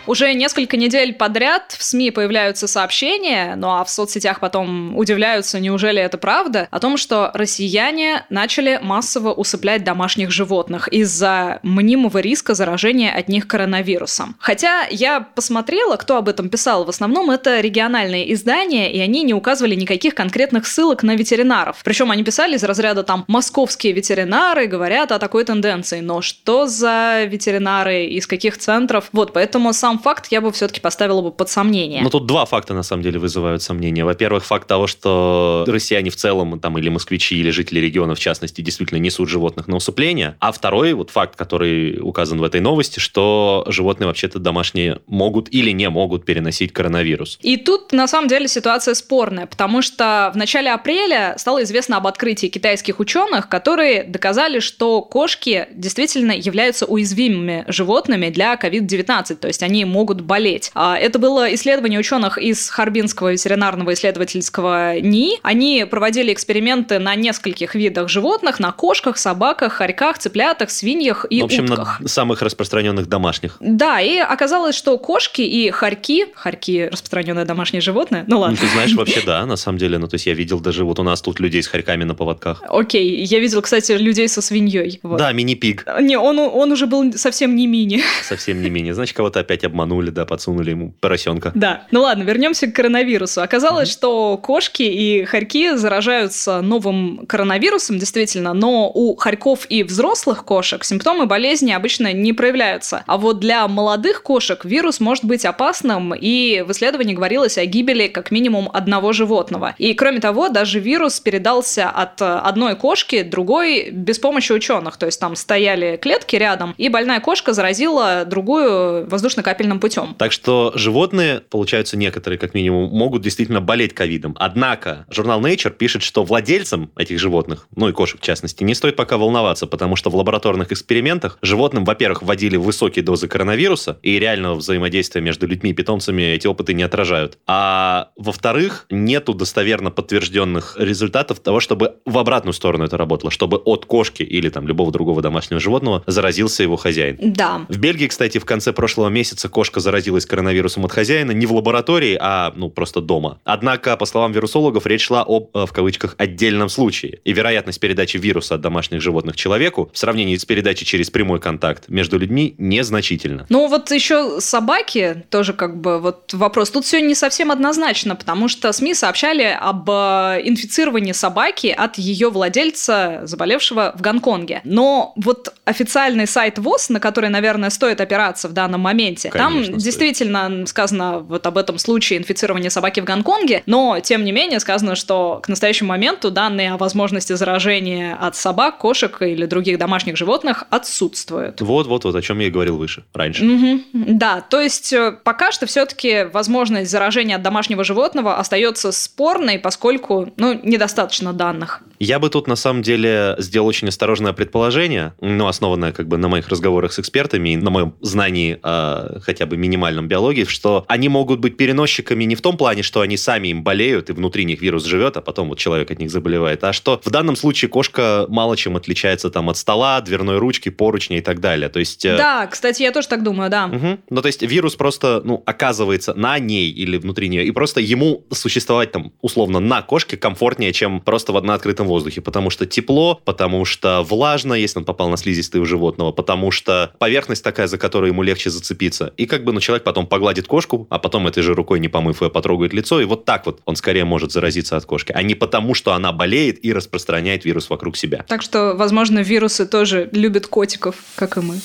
Уже 0.07 0.33
несколько 0.33 0.77
недель 0.77 1.13
подряд 1.13 1.75
в 1.77 1.83
СМИ 1.83 2.11
появляются 2.11 2.67
сообщения, 2.67 3.55
ну 3.55 3.69
а 3.71 3.83
в 3.83 3.89
соцсетях 3.89 4.39
потом 4.39 4.95
удивляются, 4.95 5.59
неужели 5.59 5.99
это 6.01 6.17
правда, 6.17 6.67
о 6.69 6.79
том, 6.79 6.97
что 6.97 7.31
россияне 7.33 8.23
начали 8.29 8.79
массово 8.81 9.33
усыплять 9.33 9.83
домашних 9.83 10.31
животных 10.31 10.87
из-за 10.89 11.59
мнимого 11.63 12.19
риска 12.19 12.53
заражения 12.53 13.11
от 13.11 13.29
них 13.29 13.47
коронавирусом. 13.47 14.35
Хотя 14.39 14.85
я 14.91 15.21
посмотрела, 15.21 15.95
кто 15.95 16.17
об 16.17 16.29
этом 16.29 16.49
писал, 16.49 16.85
в 16.85 16.89
основном 16.89 17.31
это 17.31 17.59
региональные 17.59 18.31
издания, 18.33 18.91
и 18.91 18.99
они 18.99 19.23
не 19.23 19.33
указывали 19.33 19.73
никаких 19.73 20.13
конкретных 20.13 20.67
ссылок 20.67 21.01
на 21.01 21.15
ветеринаров. 21.15 21.81
Причем 21.83 22.11
они 22.11 22.23
писали 22.23 22.55
из 22.55 22.63
разряда 22.63 23.03
там 23.03 23.25
«московские 23.27 23.93
ветеринары 23.93 24.67
говорят 24.67 25.11
о 25.11 25.19
такой 25.19 25.45
тенденции», 25.45 26.01
но 26.01 26.21
что 26.21 26.67
за 26.67 27.23
ветеринары, 27.25 28.05
из 28.05 28.27
каких 28.27 28.57
центров? 28.57 29.09
Вот, 29.11 29.33
поэтому 29.33 29.73
сам 29.73 29.94
сам 29.95 30.03
факт 30.03 30.27
я 30.31 30.41
бы 30.41 30.51
все-таки 30.51 30.81
поставила 30.81 31.21
бы 31.21 31.31
под 31.31 31.49
сомнение. 31.49 32.01
Ну, 32.01 32.09
тут 32.09 32.25
два 32.25 32.45
факта, 32.45 32.73
на 32.73 32.83
самом 32.83 33.03
деле, 33.03 33.19
вызывают 33.19 33.61
сомнения. 33.61 34.03
Во-первых, 34.03 34.45
факт 34.45 34.67
того, 34.67 34.87
что 34.87 35.63
россияне 35.67 36.09
в 36.09 36.15
целом, 36.15 36.59
там, 36.59 36.77
или 36.77 36.89
москвичи, 36.89 37.37
или 37.37 37.51
жители 37.51 37.79
региона, 37.79 38.15
в 38.15 38.19
частности, 38.19 38.61
действительно 38.61 38.99
несут 38.99 39.29
животных 39.29 39.67
на 39.67 39.75
усыпление. 39.77 40.35
А 40.39 40.51
второй 40.51 40.93
вот 40.93 41.11
факт, 41.11 41.35
который 41.35 41.99
указан 42.01 42.39
в 42.39 42.43
этой 42.43 42.61
новости, 42.61 42.99
что 42.99 43.65
животные 43.67 44.07
вообще-то 44.07 44.39
домашние 44.39 44.99
могут 45.07 45.53
или 45.53 45.71
не 45.71 45.89
могут 45.89 46.25
переносить 46.25 46.73
коронавирус. 46.73 47.39
И 47.41 47.57
тут, 47.57 47.93
на 47.93 48.07
самом 48.07 48.27
деле, 48.27 48.47
ситуация 48.47 48.95
спорная, 48.95 49.45
потому 49.45 49.81
что 49.81 50.31
в 50.33 50.37
начале 50.37 50.71
апреля 50.71 51.35
стало 51.37 51.63
известно 51.63 51.97
об 51.97 52.07
открытии 52.07 52.47
китайских 52.47 52.99
ученых, 52.99 53.47
которые 53.47 54.03
доказали, 54.03 54.59
что 54.59 55.01
кошки 55.01 55.67
действительно 55.73 56.31
являются 56.31 56.85
уязвимыми 56.85 57.63
животными 57.67 58.29
для 58.29 58.55
COVID-19, 58.55 59.35
то 59.35 59.47
есть 59.47 59.63
они 59.63 59.84
могут 59.85 60.21
болеть. 60.21 60.71
А, 60.73 60.97
это 60.97 61.19
было 61.19 61.53
исследование 61.55 61.99
ученых 61.99 62.37
из 62.37 62.69
Харбинского 62.69 63.31
ветеринарного 63.31 63.93
исследовательского 63.93 64.99
НИИ. 64.99 65.39
Они 65.43 65.85
проводили 65.89 66.33
эксперименты 66.33 66.99
на 66.99 67.15
нескольких 67.15 67.75
видах 67.75 68.09
животных, 68.09 68.59
на 68.59 68.71
кошках, 68.71 69.17
собаках, 69.17 69.73
хорьках, 69.73 70.17
цыплятах, 70.17 70.69
свиньях 70.69 71.25
и 71.29 71.41
В 71.41 71.45
общем, 71.45 71.65
утках. 71.65 71.99
на 71.99 72.07
самых 72.07 72.41
распространенных 72.41 73.07
домашних. 73.07 73.57
Да, 73.59 74.01
и 74.01 74.17
оказалось, 74.17 74.75
что 74.75 74.97
кошки 74.97 75.41
и 75.41 75.69
хорьки, 75.71 76.27
хорьки 76.35 76.89
распространенное 76.91 77.45
домашнее 77.45 77.81
животное, 77.81 78.23
ну 78.27 78.39
ладно. 78.39 78.57
Ну, 78.59 78.67
ты 78.67 78.73
знаешь, 78.73 78.93
вообще 78.93 79.21
да, 79.25 79.45
на 79.45 79.55
самом 79.55 79.77
деле. 79.77 79.97
Ну, 79.97 80.07
то 80.07 80.15
есть 80.15 80.25
я 80.25 80.33
видел 80.33 80.59
даже 80.59 80.83
вот 80.85 80.99
у 80.99 81.03
нас 81.03 81.21
тут 81.21 81.39
людей 81.39 81.61
с 81.61 81.67
хорьками 81.67 82.03
на 82.03 82.15
поводках. 82.15 82.61
Окей, 82.67 83.23
я 83.23 83.39
видел, 83.39 83.61
кстати, 83.61 83.91
людей 83.93 84.27
со 84.27 84.41
свиньей. 84.41 84.99
Вот. 85.03 85.17
Да, 85.17 85.31
мини-пиг. 85.31 85.85
Не, 86.01 86.17
он, 86.17 86.39
он 86.39 86.71
уже 86.71 86.87
был 86.87 87.13
совсем 87.13 87.55
не 87.55 87.67
мини. 87.67 88.01
Совсем 88.23 88.61
не 88.61 88.69
мини. 88.69 88.91
Значит, 88.91 89.15
кого-то 89.15 89.39
опять 89.39 89.63
обманули, 89.75 90.09
да, 90.09 90.25
подсунули 90.25 90.71
ему 90.71 90.93
поросенка. 91.01 91.51
Да. 91.53 91.83
Ну 91.91 92.01
ладно, 92.01 92.23
вернемся 92.23 92.67
к 92.67 92.73
коронавирусу. 92.73 93.41
Оказалось, 93.41 93.91
что 93.91 94.37
кошки 94.37 94.83
и 94.83 95.25
хорьки 95.25 95.75
заражаются 95.75 96.61
новым 96.61 97.25
коронавирусом, 97.27 97.99
действительно, 97.99 98.53
но 98.53 98.89
у 98.93 99.15
хорьков 99.15 99.65
и 99.69 99.83
взрослых 99.83 100.45
кошек 100.45 100.83
симптомы 100.83 101.25
болезни 101.25 101.71
обычно 101.71 102.13
не 102.13 102.31
проявляются. 102.31 103.03
А 103.05 103.17
вот 103.17 103.39
для 103.39 103.67
молодых 103.67 104.23
кошек 104.23 104.63
вирус 104.63 104.99
может 104.99 105.25
быть 105.25 105.45
опасным, 105.45 106.13
и 106.15 106.63
в 106.65 106.71
исследовании 106.71 107.13
говорилось 107.13 107.57
о 107.57 107.65
гибели 107.65 108.07
как 108.07 108.31
минимум 108.31 108.69
одного 108.73 109.11
животного. 109.11 109.75
И 109.77 109.93
кроме 109.93 110.19
того, 110.19 110.49
даже 110.49 110.79
вирус 110.79 111.19
передался 111.19 111.89
от 111.89 112.21
одной 112.21 112.75
кошки 112.75 113.23
другой 113.23 113.89
без 113.91 114.19
помощи 114.19 114.53
ученых. 114.53 114.97
То 114.97 115.05
есть 115.05 115.19
там 115.19 115.35
стояли 115.35 115.97
клетки 115.97 116.37
рядом, 116.37 116.73
и 116.77 116.87
больная 116.87 117.19
кошка 117.19 117.51
заразила 117.53 118.23
другую 118.25 119.07
воздушно-капельным 119.07 119.64
путем. 119.79 120.15
Так 120.17 120.31
что 120.31 120.71
животные, 120.75 121.41
получаются 121.49 121.97
некоторые 121.97 122.37
как 122.39 122.53
минимум, 122.53 122.89
могут 122.91 123.21
действительно 123.21 123.61
болеть 123.61 123.93
ковидом. 123.93 124.35
Однако 124.39 125.05
журнал 125.09 125.41
Nature 125.41 125.71
пишет, 125.71 126.03
что 126.03 126.23
владельцам 126.23 126.91
этих 126.95 127.19
животных, 127.19 127.67
ну 127.75 127.89
и 127.89 127.91
кошек 127.91 128.19
в 128.21 128.23
частности, 128.23 128.63
не 128.63 128.75
стоит 128.75 128.95
пока 128.95 129.17
волноваться, 129.17 129.67
потому 129.67 129.95
что 129.95 130.09
в 130.09 130.15
лабораторных 130.15 130.71
экспериментах 130.71 131.37
животным, 131.41 131.85
во-первых, 131.85 132.23
вводили 132.23 132.57
высокие 132.57 133.03
дозы 133.03 133.27
коронавируса, 133.27 133.99
и 134.01 134.19
реального 134.19 134.55
взаимодействия 134.55 135.21
между 135.21 135.47
людьми 135.47 135.71
и 135.71 135.73
питомцами 135.73 136.21
эти 136.21 136.47
опыты 136.47 136.73
не 136.73 136.83
отражают. 136.83 137.37
А 137.47 138.09
во-вторых, 138.15 138.85
нету 138.89 139.33
достоверно 139.33 139.91
подтвержденных 139.91 140.75
результатов 140.79 141.39
того, 141.39 141.59
чтобы 141.59 141.95
в 142.05 142.17
обратную 142.17 142.53
сторону 142.53 142.85
это 142.85 142.97
работало, 142.97 143.31
чтобы 143.31 143.57
от 143.57 143.85
кошки 143.85 144.23
или 144.23 144.49
там 144.49 144.67
любого 144.67 144.91
другого 144.91 145.21
домашнего 145.21 145.59
животного 145.59 146.03
заразился 146.07 146.63
его 146.63 146.75
хозяин. 146.75 147.17
Да. 147.19 147.65
В 147.69 147.77
Бельгии, 147.77 148.07
кстати, 148.07 148.37
в 148.37 148.45
конце 148.45 148.73
прошлого 148.73 149.09
месяца 149.09 149.49
кошка 149.55 149.79
заразилась 149.79 150.25
коронавирусом 150.25 150.83
от 150.83 150.91
хозяина 150.91 151.31
не 151.31 151.45
в 151.45 151.53
лаборатории, 151.53 152.17
а, 152.19 152.51
ну, 152.57 152.69
просто 152.69 152.99
дома. 152.99 153.39
Однако, 153.45 153.95
по 153.95 154.05
словам 154.05 154.33
вирусологов, 154.33 154.85
речь 154.85 155.05
шла 155.05 155.23
об, 155.25 155.55
э, 155.55 155.65
в 155.65 155.71
кавычках, 155.71 156.15
отдельном 156.17 156.67
случае. 156.67 157.21
И 157.23 157.31
вероятность 157.31 157.79
передачи 157.79 158.17
вируса 158.17 158.55
от 158.55 158.61
домашних 158.61 158.99
животных 158.99 159.37
человеку 159.37 159.89
в 159.93 159.97
сравнении 159.97 160.35
с 160.35 160.43
передачей 160.43 160.83
через 160.83 161.09
прямой 161.09 161.39
контакт 161.39 161.85
между 161.87 162.19
людьми 162.19 162.53
незначительно. 162.57 163.45
Ну, 163.47 163.67
вот 163.67 163.91
еще 163.91 164.41
собаки, 164.41 165.23
тоже 165.29 165.53
как 165.53 165.79
бы 165.79 166.01
вот 166.01 166.33
вопрос. 166.33 166.69
Тут 166.69 166.83
все 166.83 166.99
не 166.99 167.15
совсем 167.15 167.49
однозначно, 167.49 168.17
потому 168.17 168.49
что 168.49 168.73
СМИ 168.73 168.93
сообщали 168.93 169.57
об 169.57 169.89
э, 169.89 170.41
инфицировании 170.43 171.13
собаки 171.13 171.67
от 171.67 171.97
ее 171.97 172.29
владельца, 172.29 173.21
заболевшего 173.23 173.93
в 173.97 174.01
Гонконге. 174.01 174.59
Но 174.65 175.13
вот 175.15 175.53
официальный 175.63 176.27
сайт 176.27 176.59
ВОЗ, 176.59 176.89
на 176.89 176.99
который, 176.99 177.29
наверное, 177.29 177.69
стоит 177.69 178.01
опираться 178.01 178.49
в 178.49 178.51
данном 178.51 178.81
моменте, 178.81 179.29
Конечно, 179.29 179.44
там 179.45 179.63
стоит. 179.63 179.77
действительно 179.77 180.65
сказано 180.65 181.19
вот 181.19 181.45
об 181.45 181.57
этом 181.57 181.77
случае 181.77 182.19
инфицирования 182.19 182.69
собаки 182.69 182.99
в 182.99 183.05
Гонконге, 183.05 183.63
но, 183.65 183.99
тем 184.01 184.23
не 184.23 184.31
менее, 184.31 184.59
сказано, 184.59 184.95
что 184.95 185.39
к 185.43 185.49
настоящему 185.49 185.89
моменту 185.89 186.31
данные 186.31 186.73
о 186.73 186.77
возможности 186.77 187.33
заражения 187.33 188.15
от 188.15 188.35
собак, 188.35 188.77
кошек 188.77 189.21
или 189.21 189.45
других 189.45 189.77
домашних 189.77 190.17
животных 190.17 190.63
отсутствуют. 190.69 191.61
Вот-вот-вот, 191.61 192.15
о 192.15 192.21
чем 192.21 192.39
я 192.39 192.47
и 192.47 192.49
говорил 192.49 192.77
выше, 192.77 193.03
раньше. 193.13 193.43
Мгм. 193.43 193.83
Да, 193.93 194.41
то 194.41 194.61
есть 194.61 194.91
э, 194.93 195.11
пока 195.23 195.51
что 195.51 195.65
все-таки 195.65 196.25
возможность 196.31 196.91
заражения 196.91 197.35
от 197.35 197.41
домашнего 197.41 197.83
животного 197.83 198.37
остается 198.37 198.91
спорной, 198.91 199.59
поскольку 199.59 200.33
ну, 200.37 200.59
недостаточно 200.63 201.33
данных. 201.33 201.81
Я 201.99 202.19
бы 202.19 202.29
тут 202.29 202.47
на 202.47 202.55
самом 202.55 202.81
деле 202.81 203.35
сделал 203.39 203.67
очень 203.67 203.87
осторожное 203.87 204.33
предположение, 204.33 205.13
ну, 205.21 205.47
основанное 205.47 205.91
как 205.91 206.07
бы 206.07 206.17
на 206.17 206.27
моих 206.27 206.49
разговорах 206.49 206.93
с 206.93 206.99
экспертами 206.99 207.49
и 207.49 207.57
на 207.57 207.69
моем 207.69 207.95
знании 208.01 208.59
э, 208.61 209.19
хотя 209.25 209.45
бы 209.45 209.57
минимальном 209.57 210.07
биологии, 210.07 210.45
что 210.45 210.85
они 210.87 211.09
могут 211.09 211.39
быть 211.39 211.57
переносчиками 211.57 212.23
не 212.23 212.35
в 212.35 212.41
том 212.41 212.57
плане, 212.57 212.83
что 212.83 213.01
они 213.01 213.17
сами 213.17 213.49
им 213.49 213.63
болеют 213.63 214.09
и 214.09 214.13
внутри 214.13 214.45
них 214.45 214.61
вирус 214.61 214.85
живет, 214.85 215.17
а 215.17 215.21
потом 215.21 215.49
вот 215.49 215.57
человек 215.57 215.91
от 215.91 215.99
них 215.99 216.09
заболевает, 216.11 216.63
а 216.63 216.73
что 216.73 217.01
в 217.03 217.09
данном 217.09 217.35
случае 217.35 217.69
кошка 217.69 218.25
мало 218.29 218.55
чем 218.57 218.77
отличается 218.77 219.29
там 219.29 219.49
от 219.49 219.57
стола, 219.57 220.01
дверной 220.01 220.37
ручки, 220.37 220.69
поручня 220.69 221.17
и 221.17 221.21
так 221.21 221.39
далее. 221.39 221.69
То 221.69 221.79
есть... 221.79 222.05
э, 222.05 222.15
Да, 222.17 222.47
кстати, 222.47 222.83
я 222.83 222.91
тоже 222.91 223.07
так 223.07 223.23
думаю, 223.23 223.49
да. 223.49 223.67
Мгм. 223.67 223.99
Ну, 224.09 224.21
то 224.21 224.27
есть 224.27 224.41
вирус 224.41 224.75
просто, 224.75 225.21
ну, 225.23 225.43
оказывается 225.45 226.13
на 226.13 226.39
ней 226.39 226.69
или 226.69 226.97
внутри 226.97 227.29
нее, 227.29 227.45
и 227.45 227.51
просто 227.51 227.81
ему 227.81 228.25
существовать 228.31 228.91
там, 228.91 229.11
условно, 229.21 229.59
на 229.59 229.81
кошке 229.81 230.17
комфортнее, 230.17 230.73
чем 230.73 231.01
просто 231.01 231.33
в, 231.33 231.41
на 231.43 231.53
открытом 231.53 231.87
воздухе, 231.87 232.21
потому 232.21 232.49
что 232.49 232.65
тепло, 232.65 233.19
потому 233.25 233.65
что 233.65 234.03
влажно, 234.03 234.53
если 234.53 234.79
он 234.79 234.85
попал 234.85 235.09
на 235.09 235.17
слизистые 235.17 235.61
у 235.61 235.65
животного, 235.65 236.11
потому 236.11 236.51
что 236.51 236.91
поверхность 236.99 237.43
такая, 237.43 237.67
за 237.67 237.77
которую 237.77 238.11
ему 238.11 238.23
легче 238.23 238.49
зацепиться. 238.49 239.13
И 239.17 239.25
как 239.25 239.43
бы, 239.43 239.51
ну, 239.53 239.59
человек 239.59 239.83
потом 239.83 240.07
погладит 240.07 240.47
кошку, 240.47 240.87
а 240.89 240.99
потом 240.99 241.27
этой 241.27 241.43
же 241.43 241.53
рукой, 241.53 241.79
не 241.79 241.87
помыв 241.87 242.21
ее, 242.21 242.29
потрогает 242.29 242.73
лицо, 242.73 242.99
и 243.01 243.05
вот 243.05 243.25
так 243.25 243.45
вот 243.45 243.61
он 243.65 243.75
скорее 243.75 244.05
может 244.05 244.31
заразиться 244.31 244.77
от 244.77 244.85
кошки, 244.85 245.11
а 245.15 245.21
не 245.23 245.35
потому, 245.35 245.73
что 245.73 245.93
она 245.93 246.11
болеет 246.11 246.63
и 246.63 246.73
распространяет 246.73 247.45
вирус 247.45 247.69
вокруг 247.69 247.97
себя. 247.97 248.25
Так 248.27 248.41
что, 248.41 248.73
возможно, 248.75 249.19
вирусы 249.19 249.65
тоже 249.65 250.09
любят 250.11 250.47
котиков, 250.47 250.95
как 251.15 251.37
и 251.37 251.41
мы. 251.41 251.55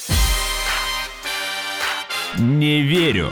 Не 2.39 2.83
верю. 2.83 3.31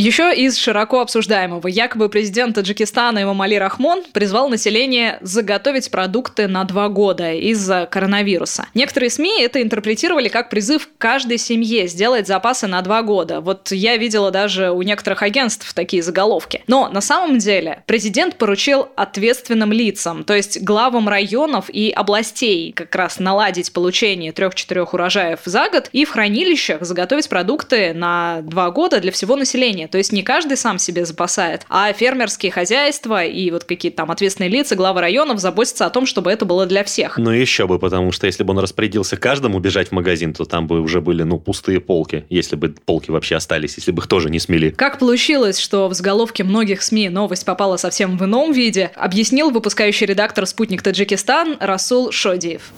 Еще 0.00 0.32
из 0.32 0.56
широко 0.56 1.00
обсуждаемого. 1.00 1.66
Якобы 1.66 2.08
президент 2.08 2.54
Таджикистана 2.54 3.24
Имамали 3.24 3.56
Рахмон 3.56 4.04
призвал 4.12 4.48
население 4.48 5.18
заготовить 5.22 5.90
продукты 5.90 6.46
на 6.46 6.62
два 6.62 6.88
года 6.88 7.32
из-за 7.32 7.88
коронавируса. 7.90 8.66
Некоторые 8.74 9.10
СМИ 9.10 9.42
это 9.42 9.60
интерпретировали 9.60 10.28
как 10.28 10.50
призыв 10.50 10.88
каждой 10.98 11.36
семье 11.38 11.88
сделать 11.88 12.28
запасы 12.28 12.68
на 12.68 12.80
два 12.82 13.02
года. 13.02 13.40
Вот 13.40 13.72
я 13.72 13.96
видела 13.96 14.30
даже 14.30 14.70
у 14.70 14.82
некоторых 14.82 15.24
агентств 15.24 15.74
такие 15.74 16.00
заголовки. 16.00 16.62
Но 16.68 16.88
на 16.88 17.00
самом 17.00 17.38
деле 17.38 17.82
президент 17.86 18.36
поручил 18.36 18.90
ответственным 18.94 19.72
лицам, 19.72 20.22
то 20.22 20.34
есть 20.36 20.62
главам 20.62 21.08
районов 21.08 21.68
и 21.70 21.90
областей, 21.90 22.70
как 22.70 22.94
раз 22.94 23.18
наладить 23.18 23.72
получение 23.72 24.30
трех-четырех 24.30 24.94
урожаев 24.94 25.40
за 25.44 25.68
год 25.70 25.88
и 25.90 26.04
в 26.04 26.10
хранилищах 26.10 26.82
заготовить 26.84 27.28
продукты 27.28 27.94
на 27.94 28.42
два 28.42 28.70
года 28.70 29.00
для 29.00 29.10
всего 29.10 29.34
населения. 29.34 29.87
То 29.90 29.98
есть 29.98 30.12
не 30.12 30.22
каждый 30.22 30.56
сам 30.56 30.78
себе 30.78 31.04
запасает, 31.04 31.62
а 31.68 31.92
фермерские 31.92 32.52
хозяйства 32.52 33.24
и 33.24 33.50
вот 33.50 33.64
какие-то 33.64 33.98
там 33.98 34.10
ответственные 34.10 34.50
лица, 34.50 34.76
главы 34.76 35.00
районов 35.00 35.38
заботятся 35.40 35.86
о 35.86 35.90
том, 35.90 36.06
чтобы 36.06 36.30
это 36.30 36.44
было 36.44 36.66
для 36.66 36.84
всех. 36.84 37.18
Ну 37.18 37.30
еще 37.30 37.66
бы, 37.66 37.78
потому 37.78 38.12
что 38.12 38.26
если 38.26 38.42
бы 38.44 38.52
он 38.52 38.58
распорядился 38.58 39.16
каждому 39.16 39.58
бежать 39.58 39.88
в 39.88 39.92
магазин, 39.92 40.32
то 40.32 40.44
там 40.44 40.66
бы 40.66 40.80
уже 40.80 41.00
были, 41.00 41.22
ну, 41.22 41.38
пустые 41.38 41.80
полки, 41.80 42.24
если 42.28 42.56
бы 42.56 42.74
полки 42.84 43.10
вообще 43.10 43.36
остались, 43.36 43.76
если 43.76 43.92
бы 43.92 44.02
их 44.02 44.06
тоже 44.06 44.30
не 44.30 44.38
смели. 44.38 44.70
Как 44.70 44.98
получилось, 44.98 45.58
что 45.58 45.88
в 45.88 45.94
заголовке 45.94 46.44
многих 46.44 46.82
СМИ 46.82 47.08
новость 47.08 47.44
попала 47.44 47.76
совсем 47.76 48.16
в 48.18 48.24
ином 48.24 48.52
виде, 48.52 48.90
объяснил 48.94 49.50
выпускающий 49.50 50.06
редактор 50.06 50.46
«Спутник 50.46 50.82
Таджикистан» 50.82 51.56
Расул 51.60 52.12
Шодиев. 52.12 52.72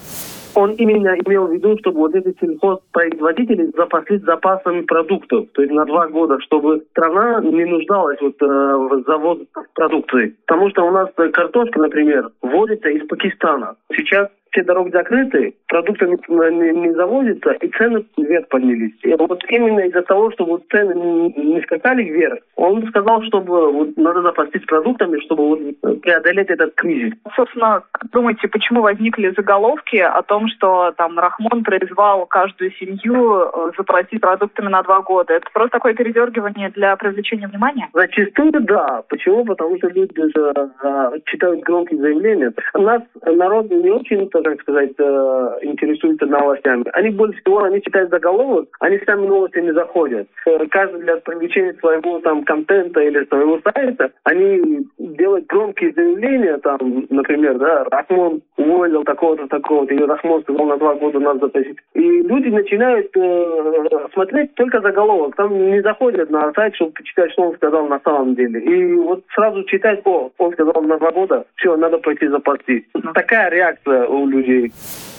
Он 0.55 0.73
именно 0.73 1.15
имел 1.25 1.47
в 1.47 1.53
виду, 1.53 1.77
чтобы 1.79 1.99
вот 1.99 2.15
эти 2.15 2.37
сельхозпроизводители 2.41 3.71
запаслись 3.77 4.23
запасами 4.23 4.83
продуктов, 4.83 5.49
то 5.53 5.63
есть 5.63 5.73
на 5.73 5.85
два 5.85 6.09
года, 6.09 6.39
чтобы 6.41 6.85
страна 6.91 7.41
не 7.41 7.65
нуждалась 7.65 8.21
вот, 8.21 8.35
э, 8.43 8.47
в 8.47 9.05
завод 9.07 9.41
продукции. 9.75 10.37
Потому 10.47 10.71
что 10.71 10.87
у 10.87 10.91
нас 10.91 11.09
э, 11.17 11.29
картошка, 11.29 11.79
например, 11.81 12.31
вводится 12.43 12.89
из 12.89 13.07
Пакистана. 13.07 13.77
Сейчас 13.97 14.29
все 14.51 14.63
дороги 14.63 14.91
закрыты, 14.91 15.55
продукты 15.69 16.07
не, 16.07 16.17
не- 16.17 16.81
не 16.81 16.93
завозятся, 16.95 17.53
и 17.53 17.69
цены 17.69 18.05
вверх 18.17 18.49
поднялись. 18.49 18.93
И 19.03 19.15
вот 19.15 19.43
именно 19.49 19.81
из-за 19.81 20.03
того, 20.03 20.31
что 20.33 20.45
вот 20.45 20.65
цены 20.71 20.95
не, 20.95 21.61
скакали 21.63 22.03
вверх, 22.03 22.39
он 22.57 22.87
сказал, 22.89 23.23
чтобы 23.23 23.73
вот 23.73 23.97
надо 23.97 24.23
запастись 24.23 24.65
продуктами, 24.67 25.21
чтобы 25.21 25.49
вот 25.49 26.01
преодолеть 26.03 26.49
этот 26.49 26.75
кризис. 26.75 27.15
Собственно, 27.37 27.83
думаете, 28.13 28.49
почему 28.49 28.83
возникли 28.83 29.33
заголовки 29.37 29.97
о 29.97 30.23
том, 30.23 30.49
что 30.49 30.93
там 30.97 31.19
Рахмон 31.19 31.65
призвал 31.65 32.27
каждую 32.27 32.73
семью 32.73 33.43
э, 33.43 33.71
заплатить 33.77 34.21
продуктами 34.21 34.69
на 34.69 34.83
два 34.83 35.01
года? 35.01 35.35
Это 35.35 35.47
просто 35.53 35.73
такое 35.79 35.95
передергивание 35.95 36.71
для 36.71 36.97
привлечения 36.97 37.47
внимания? 37.47 37.89
Зачастую 37.93 38.53
да. 38.53 39.03
Почему? 39.09 39.45
Потому 39.45 39.77
что 39.79 39.89
люди 39.89 40.15
же 40.35 40.53
а, 40.83 41.13
читают 41.27 41.61
громкие 41.61 42.01
заявления. 42.01 42.53
Нас 42.75 43.03
народ 43.25 43.71
не 43.71 43.91
очень-то, 43.91 44.40
так 44.43 44.61
сказать, 44.61 44.93
э, 44.99 45.59
интересуется 45.63 46.27
новостями. 46.27 46.85
Они 46.93 47.11
больше 47.11 47.41
всего, 47.41 47.63
они 47.63 47.83
читают 47.83 48.11
заголовок, 48.11 48.69
они 48.81 48.99
сами 49.07 49.27
новости 49.27 49.59
не 49.59 49.73
заходят. 49.73 50.29
Э, 50.47 50.67
Каждый 50.71 51.01
для 51.01 51.17
привлечения 51.17 51.75
своего 51.75 52.21
там 52.21 52.45
контента 52.45 53.01
или 53.01 53.25
своего 53.27 53.61
сайта, 53.63 54.13
они 54.25 54.87
делают 54.99 55.47
громкие 55.47 55.93
заявления, 55.93 56.59
там, 56.59 57.07
например, 57.11 57.59
да, 57.59 57.85
Рахмон 57.91 58.43
уволил 58.57 59.05
такого-то, 59.05 59.47
такого-то, 59.49 59.95
или 59.95 60.03
Рахмон 60.03 60.43
сказал 60.43 60.67
на 60.67 60.77
два 60.77 60.95
года 60.95 61.21
нас 61.21 61.39
затащить. 61.41 61.79
И 61.95 62.01
люди 62.01 62.49
начинают 62.49 63.11
э, 63.17 64.09
смотреть 64.13 64.55
только 64.55 64.81
заголовок. 64.81 65.37
Там 65.37 65.57
не 65.71 65.81
заходят 65.83 66.31
на 66.31 66.53
сайт, 66.55 66.75
чтобы 66.77 66.93
почитать, 66.93 67.33
что 67.33 67.43
он 67.43 67.57
сказал 67.57 67.87
на 67.87 68.01
самом 68.01 68.35
деле. 68.35 68.61
И 68.61 68.95
вот 68.95 69.25
сразу 69.35 69.65
читать, 69.65 70.01
о, 70.05 70.31
он 70.39 70.53
сказал 70.53 70.83
на 70.83 70.99
два 70.99 71.11
года, 71.11 71.45
все, 71.57 71.77
надо 71.77 71.99
пойти 71.99 72.29
запастись. 72.29 72.85
Такая 73.15 73.51
реакция 73.51 74.07
у 74.07 74.27
людей. 74.31 74.73